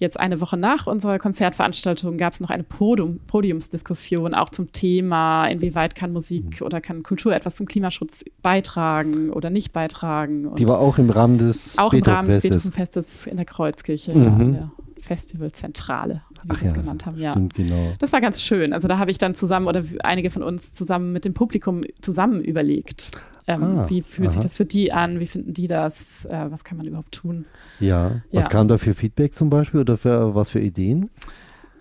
Jetzt 0.00 0.18
eine 0.18 0.40
Woche 0.40 0.56
nach 0.56 0.86
unserer 0.86 1.18
Konzertveranstaltung 1.18 2.16
gab 2.16 2.32
es 2.32 2.40
noch 2.40 2.48
eine 2.48 2.62
Podium, 2.62 3.20
Podiumsdiskussion 3.26 4.34
auch 4.34 4.48
zum 4.48 4.72
Thema, 4.72 5.46
inwieweit 5.46 5.94
kann 5.94 6.10
Musik 6.14 6.62
oder 6.62 6.80
kann 6.80 7.02
Kultur 7.02 7.34
etwas 7.34 7.56
zum 7.56 7.66
Klimaschutz 7.66 8.24
beitragen 8.42 9.28
oder 9.28 9.50
nicht 9.50 9.74
beitragen. 9.74 10.46
Und 10.46 10.58
die 10.58 10.66
war 10.66 10.78
auch 10.80 10.96
im 10.96 11.10
Rahmen 11.10 11.36
des 11.36 11.78
auch 11.78 11.92
im 11.92 12.02
Rahmen 12.02 12.28
des 12.30 12.42
Beethoven-Festes. 12.42 12.72
Beethoven-Festes 12.72 13.26
in 13.26 13.36
der 13.36 13.44
Kreuzkirche, 13.44 14.14
Mhm. 14.14 14.24
ja, 14.24 14.42
in 14.42 14.52
der 14.52 14.70
Festivalzentrale, 15.00 16.22
wie 16.44 16.48
wir 16.48 16.54
Ach 16.56 16.60
das 16.60 16.68
ja, 16.68 16.74
genannt 16.80 17.06
haben. 17.06 17.18
Ja. 17.18 17.32
Stimmt, 17.32 17.54
genau. 17.54 17.92
Das 17.98 18.12
war 18.12 18.20
ganz 18.20 18.42
schön. 18.42 18.72
Also 18.72 18.88
da 18.88 18.98
habe 18.98 19.10
ich 19.10 19.18
dann 19.18 19.34
zusammen 19.34 19.66
oder 19.66 19.82
einige 20.02 20.30
von 20.30 20.42
uns 20.42 20.72
zusammen 20.72 21.12
mit 21.12 21.24
dem 21.24 21.34
Publikum 21.34 21.82
zusammen 22.00 22.40
überlegt. 22.42 23.10
Ähm, 23.46 23.62
Ah, 23.78 23.86
wie 23.88 24.02
fühlt 24.02 24.30
sich 24.30 24.38
aha. 24.38 24.42
das 24.42 24.56
für 24.56 24.64
die 24.64 24.92
an? 24.92 25.18
Wie 25.20 25.26
finden 25.26 25.52
die 25.54 25.66
das? 25.66 26.24
Äh, 26.26 26.46
was 26.50 26.62
kann 26.64 26.76
man 26.76 26.86
überhaupt 26.86 27.12
tun? 27.12 27.46
Ja. 27.80 28.20
Was 28.32 28.44
Ja. 28.44 28.48
kam 28.50 28.68
da 28.68 28.78
für 28.78 28.94
Feedback 28.94 29.34
zum 29.34 29.50
Beispiel 29.50 29.80
oder 29.80 29.96
für 29.96 30.34
was 30.34 30.50
für 30.50 30.60
Ideen? 30.60 31.10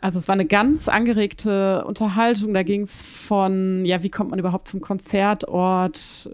Also 0.01 0.19
es 0.19 0.27
war 0.27 0.33
eine 0.33 0.45
ganz 0.45 0.87
angeregte 0.87 1.83
Unterhaltung. 1.85 2.53
Da 2.53 2.63
ging 2.63 2.81
es 2.81 3.03
von, 3.03 3.83
ja, 3.85 4.01
wie 4.01 4.09
kommt 4.09 4.29
man 4.29 4.39
überhaupt 4.39 4.67
zum 4.67 4.79
Konzertort? 4.79 6.29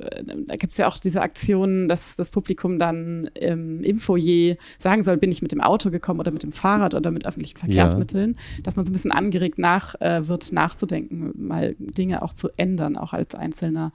Da 0.47 0.55
gibt 0.55 0.73
es 0.73 0.77
ja 0.77 0.87
auch 0.87 0.97
diese 0.97 1.21
Aktionen, 1.21 1.87
dass 1.87 2.15
das 2.15 2.29
Publikum 2.29 2.77
dann 2.77 3.29
ähm, 3.35 3.83
im 3.83 3.99
Foyer 3.99 4.55
sagen 4.77 5.03
soll, 5.03 5.17
bin 5.17 5.31
ich 5.31 5.41
mit 5.41 5.51
dem 5.51 5.61
Auto 5.61 5.89
gekommen 5.89 6.19
oder 6.19 6.31
mit 6.31 6.43
dem 6.43 6.51
Fahrrad 6.51 6.93
oder 6.93 7.09
mit 7.11 7.25
öffentlichen 7.25 7.57
Verkehrsmitteln. 7.57 8.37
Dass 8.63 8.75
man 8.75 8.85
so 8.85 8.91
ein 8.91 8.93
bisschen 8.93 9.11
angeregt 9.11 9.57
nach, 9.57 9.99
äh, 9.99 10.27
wird, 10.27 10.51
nachzudenken, 10.51 11.33
mal 11.35 11.75
Dinge 11.79 12.21
auch 12.21 12.33
zu 12.33 12.49
ändern, 12.57 12.97
auch 12.97 13.13
als 13.13 13.33
Einzelner. 13.33 13.91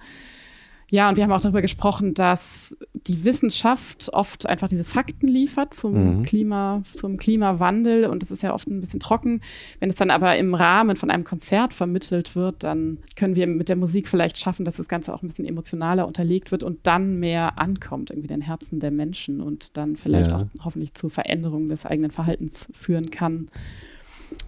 Ja, 0.90 1.08
und 1.08 1.16
wir 1.16 1.24
haben 1.24 1.32
auch 1.32 1.40
darüber 1.40 1.62
gesprochen, 1.62 2.14
dass 2.14 2.76
die 3.06 3.24
Wissenschaft 3.24 4.10
oft 4.12 4.48
einfach 4.48 4.68
diese 4.68 4.84
Fakten 4.84 5.28
liefert 5.28 5.72
zum 5.72 6.18
Mhm. 6.18 6.22
Klima, 6.24 6.82
zum 6.92 7.16
Klimawandel 7.16 8.06
und 8.06 8.22
das 8.22 8.30
ist 8.30 8.42
ja 8.42 8.52
oft 8.52 8.68
ein 8.68 8.80
bisschen 8.80 9.00
trocken. 9.00 9.40
Wenn 9.78 9.88
es 9.90 9.96
dann 9.96 10.10
aber 10.10 10.36
im 10.36 10.54
Rahmen 10.54 10.96
von 10.96 11.10
einem 11.10 11.24
Konzert 11.24 11.74
vermittelt 11.74 12.34
wird, 12.34 12.64
dann 12.64 12.98
können 13.16 13.36
wir 13.36 13.46
mit 13.46 13.68
der 13.68 13.76
Musik 13.76 14.08
vielleicht 14.08 14.36
schaffen, 14.38 14.64
dass 14.64 14.76
das 14.76 14.88
Ganze 14.88 15.14
auch 15.14 15.22
ein 15.22 15.28
bisschen 15.28 15.46
emotionaler 15.46 16.06
unterlegt 16.06 16.50
wird 16.50 16.62
und 16.62 16.86
dann 16.86 17.18
mehr 17.20 17.58
ankommt, 17.58 18.10
irgendwie 18.10 18.28
in 18.28 18.40
den 18.40 18.46
Herzen 18.46 18.80
der 18.80 18.90
Menschen 18.90 19.40
und 19.40 19.76
dann 19.76 19.96
vielleicht 19.96 20.32
Ja. 20.32 20.38
auch 20.38 20.64
hoffentlich 20.64 20.94
zu 20.94 21.08
Veränderungen 21.08 21.68
des 21.68 21.86
eigenen 21.86 22.10
Verhaltens 22.10 22.68
führen 22.72 23.10
kann. 23.10 23.46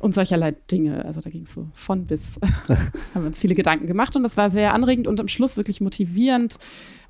Und 0.00 0.14
solcherlei 0.14 0.52
Dinge. 0.70 1.04
Also 1.04 1.20
da 1.20 1.30
ging 1.30 1.42
es 1.42 1.52
so 1.52 1.68
von 1.74 2.06
bis. 2.06 2.38
haben 2.68 2.92
wir 3.22 3.26
uns 3.26 3.38
viele 3.38 3.54
Gedanken 3.54 3.86
gemacht 3.86 4.14
und 4.16 4.22
das 4.22 4.36
war 4.36 4.50
sehr 4.50 4.74
anregend 4.74 5.06
und 5.06 5.20
am 5.20 5.28
Schluss 5.28 5.56
wirklich 5.56 5.80
motivierend, 5.80 6.58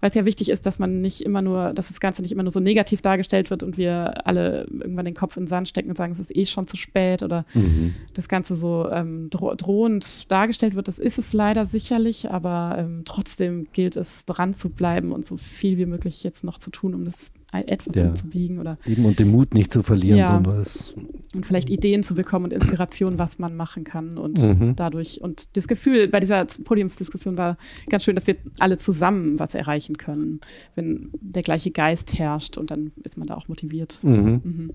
weil 0.00 0.11
es 0.11 0.16
ja 0.16 0.24
wichtig 0.24 0.48
ist, 0.50 0.66
dass 0.66 0.78
man 0.78 1.00
nicht 1.00 1.20
immer 1.22 1.42
nur, 1.42 1.72
dass 1.74 1.88
das 1.88 2.00
Ganze 2.00 2.22
nicht 2.22 2.32
immer 2.32 2.42
nur 2.42 2.50
so 2.52 2.61
negativ 2.61 3.02
dargestellt 3.02 3.50
wird 3.50 3.62
und 3.62 3.76
wir 3.76 4.26
alle 4.26 4.66
irgendwann 4.70 5.04
den 5.04 5.14
Kopf 5.14 5.37
in 5.37 5.44
den 5.44 5.48
Sand 5.48 5.68
stecken 5.68 5.90
und 5.90 5.96
sagen, 5.96 6.12
es 6.12 6.18
ist 6.18 6.35
eh 6.35 6.44
schon 6.46 6.66
zu 6.66 6.76
spät 6.76 7.22
oder 7.22 7.44
Mhm. 7.54 7.94
das 8.14 8.28
Ganze 8.28 8.56
so 8.56 8.88
ähm, 8.90 9.28
dro 9.30 9.54
drohend 9.54 10.30
dargestellt 10.30 10.74
wird. 10.74 10.88
Das 10.88 10.98
ist 10.98 11.18
es 11.18 11.32
leider 11.32 11.66
sicherlich, 11.66 12.30
aber 12.30 12.76
ähm, 12.78 13.02
trotzdem 13.04 13.64
gilt 13.72 13.96
es, 13.96 14.24
dran 14.26 14.54
zu 14.54 14.70
bleiben 14.70 15.12
und 15.12 15.26
so 15.26 15.37
viel 15.37 15.78
wie 15.78 15.87
möglich 15.87 16.22
jetzt 16.24 16.44
noch 16.44 16.58
zu 16.58 16.70
tun, 16.70 16.94
um 16.94 17.04
das 17.04 17.30
etwas 17.52 17.96
Ja. 17.96 18.08
umzubiegen 18.08 18.58
oder 18.58 18.78
Eben 18.86 19.04
und 19.04 19.18
den 19.18 19.30
Mut 19.30 19.52
nicht 19.54 19.70
zu 19.72 19.82
verlieren, 19.82 20.18
Ja. 20.18 20.32
sondern 20.34 20.60
es, 20.60 20.94
und 21.34 21.46
vielleicht 21.46 21.68
Ideen 21.70 22.02
zu 22.02 22.14
bekommen 22.14 22.46
und 22.46 22.52
Inspiration, 22.52 23.18
was 23.18 23.38
man 23.38 23.54
machen 23.56 23.84
kann 23.84 24.16
und 24.18 24.40
Mhm. 24.40 24.76
dadurch 24.76 25.20
und 25.20 25.56
das 25.56 25.68
Gefühl 25.68 26.08
bei 26.08 26.20
dieser 26.20 26.44
Podiumsdiskussion 26.64 27.36
war 27.36 27.56
ganz 27.90 28.04
schön, 28.04 28.14
dass 28.14 28.26
wir 28.26 28.36
alle 28.58 28.78
zusammen 28.78 29.38
was 29.38 29.54
erreichen 29.54 29.96
können, 29.98 30.40
wenn 30.74 31.10
der 31.20 31.42
gleiche 31.42 31.70
Geist 31.70 32.18
herrscht 32.18 32.56
und 32.58 32.70
dann 32.70 32.92
ist 33.02 33.18
man 33.18 33.26
da 33.26 33.34
auch 33.34 33.48
motiviert. 33.48 33.98
mhm. 34.02 34.40
Mhm. 34.44 34.70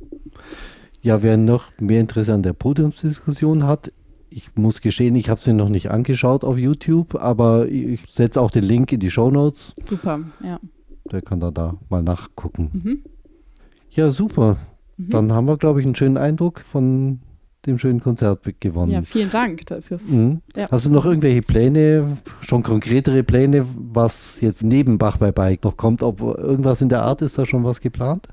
Ja, 1.02 1.22
wer 1.22 1.38
noch 1.38 1.66
mehr 1.80 2.02
Interesse 2.02 2.34
an 2.34 2.44
der 2.44 2.54
Podiumsdiskussion 2.54 3.64
hat, 3.64 3.92
ich 4.30 4.50
muss 4.56 4.82
gestehen, 4.82 5.16
ich 5.16 5.30
habe 5.30 5.40
sie 5.40 5.54
noch 5.54 5.70
nicht 5.70 5.90
angeschaut 5.90 6.44
auf 6.44 6.58
YouTube, 6.58 7.16
aber 7.16 7.68
ich 7.70 8.02
setze 8.10 8.42
auch 8.42 8.52
den 8.52 8.64
Link 8.64 8.92
in 8.92 9.00
die 9.00 9.10
Show 9.10 9.32
Notes. 9.32 9.74
Super, 9.86 10.20
ja. 10.44 10.60
Der 11.12 11.22
kann 11.22 11.40
da, 11.40 11.52
da 11.52 11.76
mal 11.90 12.04
nachgucken. 12.04 12.70
Mhm. 12.74 13.00
Ja, 13.92 14.10
super. 14.10 14.58
Mhm. 14.98 15.10
Dann 15.10 15.34
haben 15.34 15.48
wir, 15.48 15.58
glaube 15.58 15.80
ich, 15.80 15.86
einen 15.86 15.96
schönen 15.96 16.18
Eindruck 16.18 16.60
von 16.62 17.20
dem 17.66 17.78
schönen 17.78 18.00
Konzert 18.00 18.42
gewonnen. 18.62 18.92
Ja, 18.92 19.02
vielen 19.02 19.30
Dank 19.30 19.66
dafür. 19.66 20.00
Mhm. 20.08 20.42
Ja. 20.56 20.70
Hast 20.72 20.86
du 20.86 20.90
noch 20.90 21.06
irgendwelche 21.06 21.42
Pläne, 21.42 22.18
schon 22.42 22.64
konkretere 22.64 23.24
Pläne, 23.24 23.66
was 23.76 24.40
jetzt 24.42 24.64
neben 24.64 24.98
Bach 24.98 25.18
bei 25.18 25.32
Bike 25.32 25.64
noch 25.64 25.76
kommt? 25.76 26.02
Ob 26.02 26.22
irgendwas 26.22 26.82
in 26.82 26.90
der 26.90 27.04
Art 27.04 27.22
ist 27.22 27.38
da 27.38 27.46
schon 27.46 27.64
was 27.66 27.82
geplant? 27.82 28.30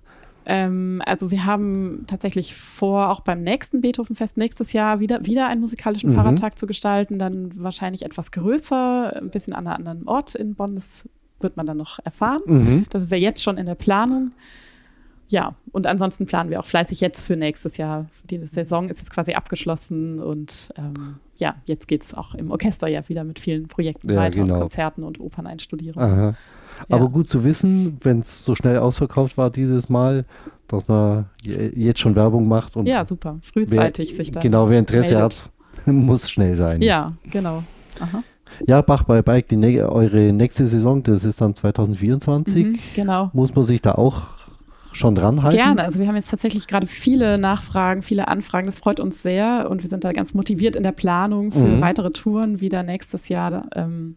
Ähm, 0.47 1.03
also 1.07 1.31
wir 1.31 1.47
haben 1.47 2.05
tatsächlich 2.07 2.55
vor, 2.55 3.09
auch 3.09 3.21
beim 3.21 3.43
nächsten 3.43 3.81
Beethovenfest 3.81 4.37
nächstes 4.37 4.73
Jahr 4.73 5.01
wieder, 5.01 5.25
wieder 5.25 5.49
einen 5.49 5.63
musikalischen 5.63 6.11
Mhm. 6.11 6.15
Fahrradtag 6.15 6.59
zu 6.59 6.67
gestalten, 6.67 7.19
dann 7.19 7.51
wahrscheinlich 7.57 8.05
etwas 8.05 8.31
größer, 8.31 9.17
ein 9.17 9.31
bisschen 9.31 9.55
an 9.55 9.67
einem 9.67 9.77
anderen 9.77 10.07
Ort 10.07 10.35
in 10.35 10.55
Bonn. 10.55 10.75
Das 10.75 11.09
wird 11.45 11.57
man 11.57 11.67
dann 11.67 11.77
noch 11.77 12.01
erfahren. 12.05 12.43
Mhm. 12.47 12.85
Das 12.91 13.09
wäre 13.11 13.21
jetzt 13.21 13.41
schon 13.45 13.57
in 13.59 13.67
der 13.67 13.77
Planung. 13.77 14.33
Ja, 15.29 15.55
und 15.73 15.87
ansonsten 15.87 16.27
planen 16.27 16.51
wir 16.51 16.61
auch 16.61 16.67
fleißig 16.67 17.01
jetzt 17.01 17.25
für 17.25 17.37
nächstes 17.37 17.77
Jahr. 17.77 18.07
Die 18.29 18.39
Saison 18.47 18.89
ist 18.91 18.99
jetzt 18.99 19.11
quasi 19.11 19.33
abgeschlossen 19.35 20.21
und 20.21 20.71
ähm, 20.77 21.17
ja, 21.39 21.55
jetzt 21.65 21.89
geht 21.89 22.03
es 22.03 22.13
auch 22.15 22.35
im 22.35 22.51
Orchester 22.51 22.89
ja 22.89 23.09
wieder 23.09 23.25
mit 23.25 23.39
vielen 23.39 23.67
Projekten 23.69 24.11
Ja, 24.11 24.17
weiter 24.17 24.41
genau. 24.41 24.55
und 24.55 24.61
Konzerten 24.61 25.03
und 25.03 25.19
Operneinstudierungen. 25.21 26.17
Ja. 26.19 26.35
Aber 26.91 27.09
gut 27.09 27.29
zu 27.29 27.43
wissen, 27.43 27.97
wenn 28.03 28.19
es 28.21 28.45
so 28.45 28.55
schnell 28.55 28.79
ausverkauft 28.79 29.37
war 29.39 29.51
dieses 29.51 29.89
Mal, 29.89 30.25
dass 30.69 30.89
man 30.89 31.27
je- 31.43 31.73
jetzt 31.75 32.01
schon 32.01 32.15
Werbung 32.17 32.47
macht 32.47 32.77
und 32.77 32.87
Ja, 32.87 33.05
super. 33.07 33.39
wer, 33.43 33.53
Frühzeitig 33.53 34.15
sich 34.17 34.31
da. 34.31 34.41
genau, 34.41 34.69
wer 34.69 34.79
Interesse 34.79 35.15
meldet. 35.15 35.51
hat, 35.77 35.87
muss 35.93 36.31
schnell 36.31 36.55
sein. 36.55 36.83
Ja, 36.83 37.13
genau. 37.31 37.65
Aha. 38.01 38.23
Ja, 38.67 38.83
Bach 38.83 39.03
bei 39.05 39.23
Bike, 39.23 39.49
die 39.49 39.81
eure 39.81 40.33
nächste 40.33 40.67
Saison, 40.69 41.03
das 41.03 41.25
ist 41.25 41.41
dann 41.41 41.55
2024. 41.55 42.65
Mhm, 42.67 42.79
genau. 42.95 43.31
Muss 43.33 43.55
man 43.55 43.65
sich 43.65 43.83
da 43.83 43.93
auch 43.93 44.23
schon 44.93 45.17
ranhalten? 45.17 45.57
Gerne. 45.59 45.85
Also 45.85 45.99
wir 45.99 46.07
haben 46.07 46.17
jetzt 46.17 46.31
tatsächlich 46.31 46.67
gerade 46.67 46.87
viele 46.87 47.37
Nachfragen, 47.39 48.03
viele 48.03 48.29
Anfragen. 48.29 48.67
Das 48.67 48.79
freut 48.79 49.01
uns 49.01 49.23
sehr 49.23 49.69
und 49.71 49.83
wir 49.83 49.91
sind 49.91 50.05
da 50.05 50.13
ganz 50.13 50.35
motiviert 50.35 50.77
in 50.77 50.83
der 50.83 50.93
Planung 50.93 51.51
für 51.53 51.59
Mhm. 51.59 51.81
weitere 51.81 52.11
Touren 52.11 52.61
wieder 52.61 52.83
nächstes 52.83 53.29
Jahr. 53.29 53.67
Ähm, 53.75 54.17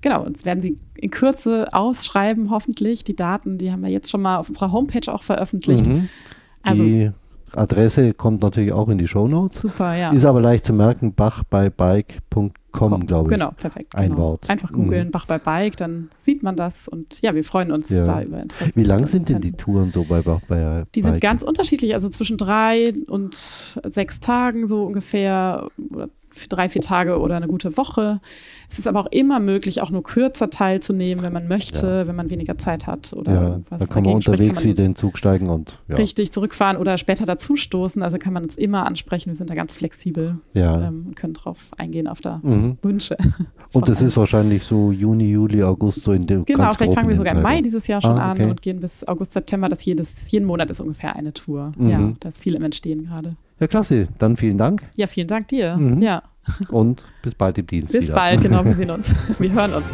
genau, 0.00 0.24
uns 0.24 0.44
werden 0.46 0.62
sie 0.62 0.78
in 0.94 1.10
Kürze 1.10 1.68
ausschreiben, 1.72 2.50
hoffentlich. 2.50 3.04
Die 3.04 3.14
Daten, 3.16 3.58
die 3.58 3.70
haben 3.72 3.82
wir 3.82 3.90
jetzt 3.90 4.10
schon 4.10 4.22
mal 4.22 4.38
auf 4.38 4.48
unserer 4.48 4.72
Homepage 4.72 5.12
auch 5.12 5.22
veröffentlicht. 5.22 5.86
Mhm. 5.86 6.08
Also 6.62 6.82
Die 6.82 7.10
Adresse 7.54 8.12
kommt 8.14 8.42
natürlich 8.42 8.72
auch 8.72 8.88
in 8.88 8.98
die 8.98 9.08
Show 9.08 9.28
Notes. 9.28 9.60
super, 9.62 9.94
ja. 9.94 10.10
Ist 10.12 10.24
aber 10.24 10.40
leicht 10.40 10.64
zu 10.64 10.72
merken, 10.72 11.14
bachbeibike.com, 11.14 13.06
glaube 13.06 13.24
ich. 13.24 13.28
Genau, 13.30 13.50
perfekt. 13.52 13.94
Ein 13.94 14.10
genau. 14.10 14.20
Wort. 14.22 14.50
Einfach 14.50 14.70
googeln, 14.70 15.10
Bach 15.10 15.26
bei 15.26 15.38
Bike, 15.38 15.76
dann 15.76 16.10
sieht 16.18 16.42
man 16.42 16.56
das 16.56 16.88
und 16.88 17.20
ja, 17.22 17.34
wir 17.34 17.44
freuen 17.44 17.72
uns 17.72 17.88
Ja. 17.88 18.04
da 18.04 18.22
über 18.22 18.42
Interesse. 18.42 18.72
Wie 18.74 18.84
lang 18.84 19.06
sind 19.06 19.28
denn 19.28 19.40
die. 19.40 19.52
Touren 19.52 19.92
so 19.92 20.04
bei 20.04 20.20
Bach 20.22 20.40
bei 20.48 20.84
Die 20.94 21.02
sind 21.02 21.14
Bike? 21.14 21.22
ganz 21.22 21.42
unterschiedlich, 21.42 21.94
also 21.94 22.08
zwischen 22.08 22.36
drei 22.36 22.92
und 23.08 23.34
sechs 23.86 24.20
Tagen 24.20 24.66
so 24.66 24.84
ungefähr 24.84 25.68
oder 25.94 26.08
drei, 26.48 26.68
vier 26.68 26.82
Tage 26.82 27.18
oder 27.18 27.36
eine 27.36 27.48
gute 27.48 27.76
Woche. 27.76 28.20
Es 28.68 28.78
ist 28.78 28.86
aber 28.88 29.00
auch 29.00 29.06
immer 29.12 29.38
möglich, 29.40 29.80
auch 29.80 29.90
nur 29.90 30.02
kürzer 30.02 30.50
teilzunehmen, 30.50 31.24
wenn 31.24 31.32
man 31.32 31.46
möchte, 31.48 32.06
wenn 32.06 32.16
man 32.16 32.30
weniger 32.30 32.58
Zeit 32.58 32.86
hat 32.86 33.12
oder 33.12 33.32
Ja, 33.32 33.60
was 33.70 33.78
da 33.80 33.86
kann 33.86 34.02
man 34.02 34.04
dagegen 34.04 34.22
spricht, 34.22 34.40
unterwegs 34.40 34.64
wieder 34.64 34.84
in 34.84 34.90
den 34.90 34.96
Zug 34.96 35.16
steigen 35.18 35.48
und 35.48 35.78
ja. 35.88 35.96
richtig 35.96 36.32
zurückfahren 36.32 36.76
oder 36.76 36.98
später 36.98 37.26
dazustoßen. 37.26 38.02
Also 38.02 38.18
kann 38.18 38.32
man 38.32 38.42
uns 38.44 38.56
immer 38.56 38.84
ansprechen. 38.86 39.30
Wir 39.30 39.36
sind 39.36 39.50
da 39.50 39.54
ganz 39.54 39.72
flexibel 39.72 40.38
Ja. 40.52 40.88
ähm, 40.88 41.04
und 41.08 41.16
können 41.16 41.34
drauf 41.34 41.58
eingehen 41.78 42.06
auf 42.08 42.20
da 42.20 42.40
Mhm. 42.42 42.78
Wünsche. 42.82 43.16
Und 43.72 43.88
das 43.88 44.00
ist 44.00 44.16
wahrscheinlich 44.16 44.62
so 44.62 44.90
Juni, 44.92 45.28
Juli, 45.30 45.62
August 45.62 46.02
so 46.04 46.12
in 46.12 46.26
dem 46.26 46.44
Genau, 46.44 46.70
vielleicht 46.72 46.94
fangen 46.94 47.08
wir 47.08 47.16
sogar 47.16 47.34
im 47.34 47.42
Mai 47.42 47.60
dieses 47.60 47.86
Jahr 47.88 48.00
schon 48.00 48.16
Ah, 48.18 48.32
okay. 48.32 48.44
an 48.44 48.50
und 48.50 48.62
gehen 48.62 48.80
bis 48.80 49.06
August, 49.06 49.32
September. 49.32 49.68
Das 49.68 49.84
jedes, 49.84 50.30
jeden 50.30 50.46
Monat 50.46 50.70
ist 50.70 50.80
ungefähr 50.80 51.14
eine 51.16 51.32
Tour. 51.32 51.72
Mhm. 51.76 51.88
Ja, 51.90 52.12
da 52.20 52.28
ist 52.28 52.38
viel 52.38 52.54
im 52.54 52.62
Entstehen 52.62 53.04
gerade. 53.06 53.36
Ja, 53.58 53.66
klasse. 53.66 54.08
Dann 54.18 54.36
vielen 54.36 54.58
Dank 54.58 54.82
Ja, 54.96 55.06
vielen 55.06 55.28
Dank 55.28 55.48
dir. 55.48 55.76
Mhm. 55.76 56.02
Ja, 56.02 56.22
und 56.68 57.04
bis 57.22 57.34
bald 57.34 57.58
im 57.58 57.66
Dienst 57.66 57.92
bis 57.92 58.04
wieder. 58.04 58.14
bald. 58.14 58.40
Genau, 58.40 58.64
wir 58.64 58.74
sehen 58.76 58.90
uns. 58.90 59.12
Wir 59.38 59.52
hören 59.52 59.72
uns. 59.72 59.92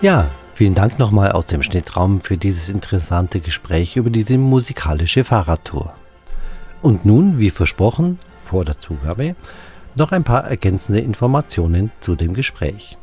Ja, 0.00 0.30
vielen 0.54 0.74
Dank 0.74 0.98
nochmal 0.98 1.32
aus 1.32 1.46
dem 1.46 1.62
Schnittraum 1.62 2.20
für 2.20 2.36
dieses 2.36 2.68
interessante 2.68 3.40
Gespräch 3.40 3.96
über 3.96 4.10
diese 4.10 4.36
musikalische 4.38 5.22
Fahrradtour. 5.24 5.92
Und 6.80 7.04
nun, 7.04 7.38
wie 7.38 7.50
versprochen, 7.50 8.18
vor 8.42 8.64
der 8.64 8.78
Zugabe, 8.78 9.36
noch 9.94 10.10
ein 10.10 10.24
paar 10.24 10.44
ergänzende 10.44 11.00
Informationen 11.00 11.92
zu 12.00 12.16
dem 12.16 12.34
Gespräch. 12.34 12.96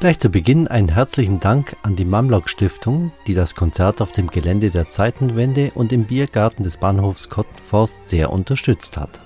Gleich 0.00 0.18
zu 0.20 0.30
Beginn 0.30 0.68
einen 0.68 0.90
herzlichen 0.90 1.40
Dank 1.40 1.76
an 1.82 1.96
die 1.96 2.04
Mamlock 2.04 2.48
Stiftung, 2.48 3.10
die 3.26 3.34
das 3.34 3.56
Konzert 3.56 4.00
auf 4.00 4.12
dem 4.12 4.28
Gelände 4.28 4.70
der 4.70 4.90
Zeitenwende 4.90 5.72
und 5.74 5.92
im 5.92 6.04
Biergarten 6.04 6.62
des 6.62 6.76
Bahnhofs 6.76 7.28
Kottenforst 7.28 8.06
sehr 8.06 8.32
unterstützt 8.32 8.96
hat. 8.96 9.20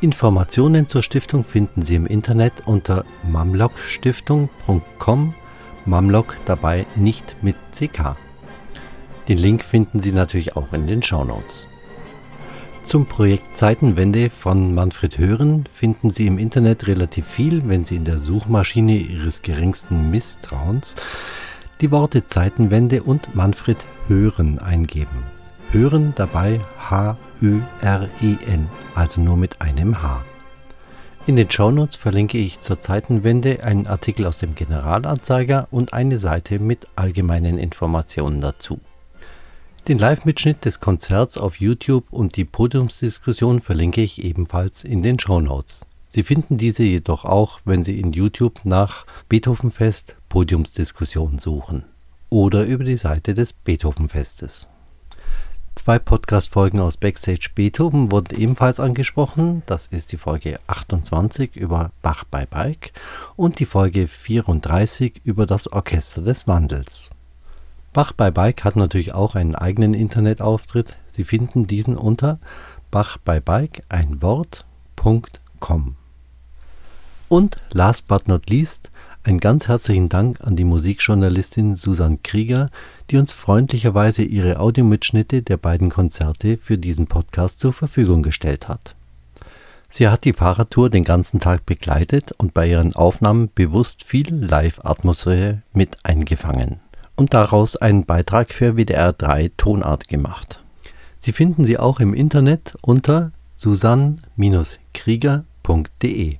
Informationen 0.00 0.86
zur 0.86 1.02
Stiftung 1.02 1.42
finden 1.42 1.82
Sie 1.82 1.96
im 1.96 2.06
Internet 2.06 2.52
unter 2.66 3.04
mamlockstiftung.com, 3.24 5.34
Mamlock 5.86 6.36
dabei 6.46 6.86
nicht 6.94 7.34
mit 7.42 7.56
CK. 7.72 8.16
Den 9.28 9.38
Link 9.38 9.64
finden 9.64 9.98
Sie 9.98 10.12
natürlich 10.12 10.54
auch 10.54 10.72
in 10.72 10.86
den 10.86 11.02
Shownotes. 11.02 11.66
Zum 12.86 13.06
Projekt 13.06 13.58
Zeitenwende 13.58 14.30
von 14.30 14.72
Manfred 14.72 15.18
Hören 15.18 15.64
finden 15.72 16.10
Sie 16.10 16.28
im 16.28 16.38
Internet 16.38 16.86
relativ 16.86 17.26
viel, 17.26 17.68
wenn 17.68 17.84
Sie 17.84 17.96
in 17.96 18.04
der 18.04 18.18
Suchmaschine 18.18 18.96
Ihres 18.96 19.42
geringsten 19.42 20.12
Misstrauens 20.12 20.94
die 21.80 21.90
Worte 21.90 22.26
Zeitenwende 22.26 23.02
und 23.02 23.34
Manfred 23.34 23.78
Hören 24.06 24.60
eingeben. 24.60 25.24
Hören 25.72 26.12
dabei 26.14 26.60
H-Ö-R-E-N, 26.78 28.68
also 28.94 29.20
nur 29.20 29.36
mit 29.36 29.60
einem 29.60 30.00
H. 30.00 30.24
In 31.26 31.34
den 31.34 31.50
Shownotes 31.50 31.96
verlinke 31.96 32.38
ich 32.38 32.60
zur 32.60 32.80
Zeitenwende 32.80 33.64
einen 33.64 33.88
Artikel 33.88 34.26
aus 34.26 34.38
dem 34.38 34.54
Generalanzeiger 34.54 35.66
und 35.72 35.92
eine 35.92 36.20
Seite 36.20 36.60
mit 36.60 36.86
allgemeinen 36.94 37.58
Informationen 37.58 38.40
dazu. 38.40 38.78
Den 39.88 40.00
Live-Mitschnitt 40.00 40.64
des 40.64 40.80
Konzerts 40.80 41.38
auf 41.38 41.60
YouTube 41.60 42.06
und 42.10 42.34
die 42.34 42.44
Podiumsdiskussion 42.44 43.60
verlinke 43.60 44.00
ich 44.00 44.24
ebenfalls 44.24 44.82
in 44.82 45.00
den 45.00 45.20
Show 45.20 45.40
Notes. 45.40 45.86
Sie 46.08 46.24
finden 46.24 46.58
diese 46.58 46.82
jedoch 46.82 47.24
auch, 47.24 47.60
wenn 47.64 47.84
Sie 47.84 48.00
in 48.00 48.12
YouTube 48.12 48.64
nach 48.64 49.06
Beethovenfest 49.28 50.16
Podiumsdiskussion 50.28 51.38
suchen 51.38 51.84
oder 52.30 52.64
über 52.64 52.82
die 52.82 52.96
Seite 52.96 53.32
des 53.32 53.52
Beethovenfestes. 53.52 54.66
Zwei 55.76 56.00
Podcast-Folgen 56.00 56.80
aus 56.80 56.96
Backstage 56.96 57.50
Beethoven 57.54 58.10
wurden 58.10 58.36
ebenfalls 58.36 58.80
angesprochen. 58.80 59.62
Das 59.66 59.86
ist 59.86 60.10
die 60.10 60.16
Folge 60.16 60.58
28 60.66 61.54
über 61.54 61.92
Bach 62.02 62.24
bei 62.24 62.44
Bike 62.44 62.92
und 63.36 63.60
die 63.60 63.66
Folge 63.66 64.08
34 64.08 65.20
über 65.22 65.46
das 65.46 65.70
Orchester 65.70 66.22
des 66.22 66.48
Wandels. 66.48 67.10
Bach 67.96 68.12
bei 68.12 68.30
Bike 68.30 68.62
hat 68.62 68.76
natürlich 68.76 69.14
auch 69.14 69.36
einen 69.36 69.54
eigenen 69.54 69.94
Internetauftritt. 69.94 70.96
Sie 71.06 71.24
finden 71.24 71.66
diesen 71.66 71.96
unter 71.96 72.38
bachbeibike 72.90 73.80
ein 73.88 74.20
Wort.com. 74.20 75.96
Und 77.30 77.56
last 77.72 78.06
but 78.06 78.28
not 78.28 78.50
least 78.50 78.90
einen 79.24 79.40
ganz 79.40 79.66
herzlichen 79.66 80.10
Dank 80.10 80.42
an 80.42 80.56
die 80.56 80.64
Musikjournalistin 80.64 81.74
Susan 81.74 82.22
Krieger, 82.22 82.68
die 83.10 83.16
uns 83.16 83.32
freundlicherweise 83.32 84.24
ihre 84.24 84.60
Audiomitschnitte 84.60 85.40
der 85.40 85.56
beiden 85.56 85.88
Konzerte 85.88 86.58
für 86.58 86.76
diesen 86.76 87.06
Podcast 87.06 87.60
zur 87.60 87.72
Verfügung 87.72 88.22
gestellt 88.22 88.68
hat. 88.68 88.94
Sie 89.88 90.06
hat 90.08 90.24
die 90.24 90.34
Fahrradtour 90.34 90.90
den 90.90 91.04
ganzen 91.04 91.40
Tag 91.40 91.64
begleitet 91.64 92.32
und 92.32 92.52
bei 92.52 92.68
ihren 92.68 92.94
Aufnahmen 92.94 93.48
bewusst 93.54 94.04
viel 94.04 94.34
Live-Atmosphäre 94.34 95.62
mit 95.72 95.96
eingefangen 96.02 96.80
und 97.16 97.34
daraus 97.34 97.76
einen 97.76 98.04
Beitrag 98.04 98.52
für 98.52 98.76
WDR 98.76 99.12
3 99.12 99.50
Tonart 99.56 100.06
gemacht. 100.08 100.62
Sie 101.18 101.32
finden 101.32 101.64
sie 101.64 101.78
auch 101.78 101.98
im 101.98 102.14
Internet 102.14 102.76
unter 102.82 103.32
susan-krieger.de. 103.54 106.36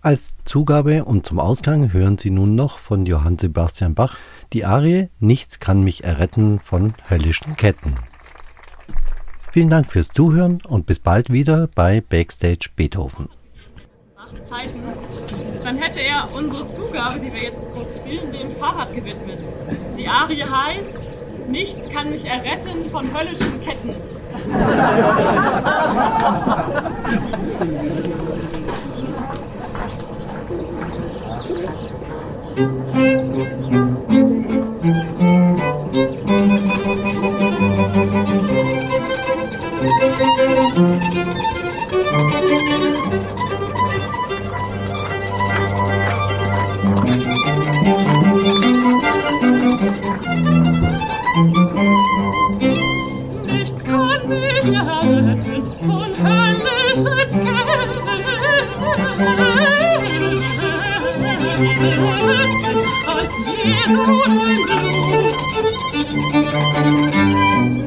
Als 0.00 0.36
Zugabe 0.44 1.04
und 1.04 1.26
zum 1.26 1.38
Ausgang 1.40 1.92
hören 1.92 2.16
Sie 2.16 2.30
nun 2.30 2.54
noch 2.54 2.78
von 2.78 3.04
Johann 3.06 3.38
Sebastian 3.38 3.94
Bach 3.94 4.16
die 4.52 4.64
Arie 4.64 5.08
Nichts 5.18 5.58
kann 5.58 5.82
mich 5.82 6.04
erretten 6.04 6.60
von 6.60 6.92
höllischen 7.08 7.56
Ketten. 7.56 7.94
Vielen 9.52 9.70
Dank 9.70 9.90
fürs 9.90 10.08
Zuhören 10.08 10.60
und 10.66 10.86
bis 10.86 11.00
bald 11.00 11.30
wieder 11.30 11.68
bei 11.74 12.00
Backstage 12.00 12.70
Beethoven. 12.76 13.28
Zeiten, 14.48 14.85
dann 15.66 15.78
hätte 15.78 16.00
er 16.00 16.28
unsere 16.32 16.68
Zugabe, 16.68 17.18
die 17.18 17.34
wir 17.34 17.42
jetzt 17.42 17.68
kurz 17.74 17.96
spielen, 17.96 18.30
dem 18.30 18.52
Fahrrad 18.52 18.94
gewidmet. 18.94 19.40
Die 19.98 20.06
Arie 20.06 20.44
heißt 20.44 21.12
Nichts 21.48 21.90
kann 21.90 22.10
mich 22.10 22.24
erretten 22.24 22.88
von 22.90 23.06
höllischen 23.12 23.60
Ketten. 23.62 23.96
Nichts 33.36 33.96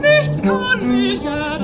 Nichts 0.01 0.41
kann 0.41 0.87
mich 0.87 1.25
erretten 1.25 1.58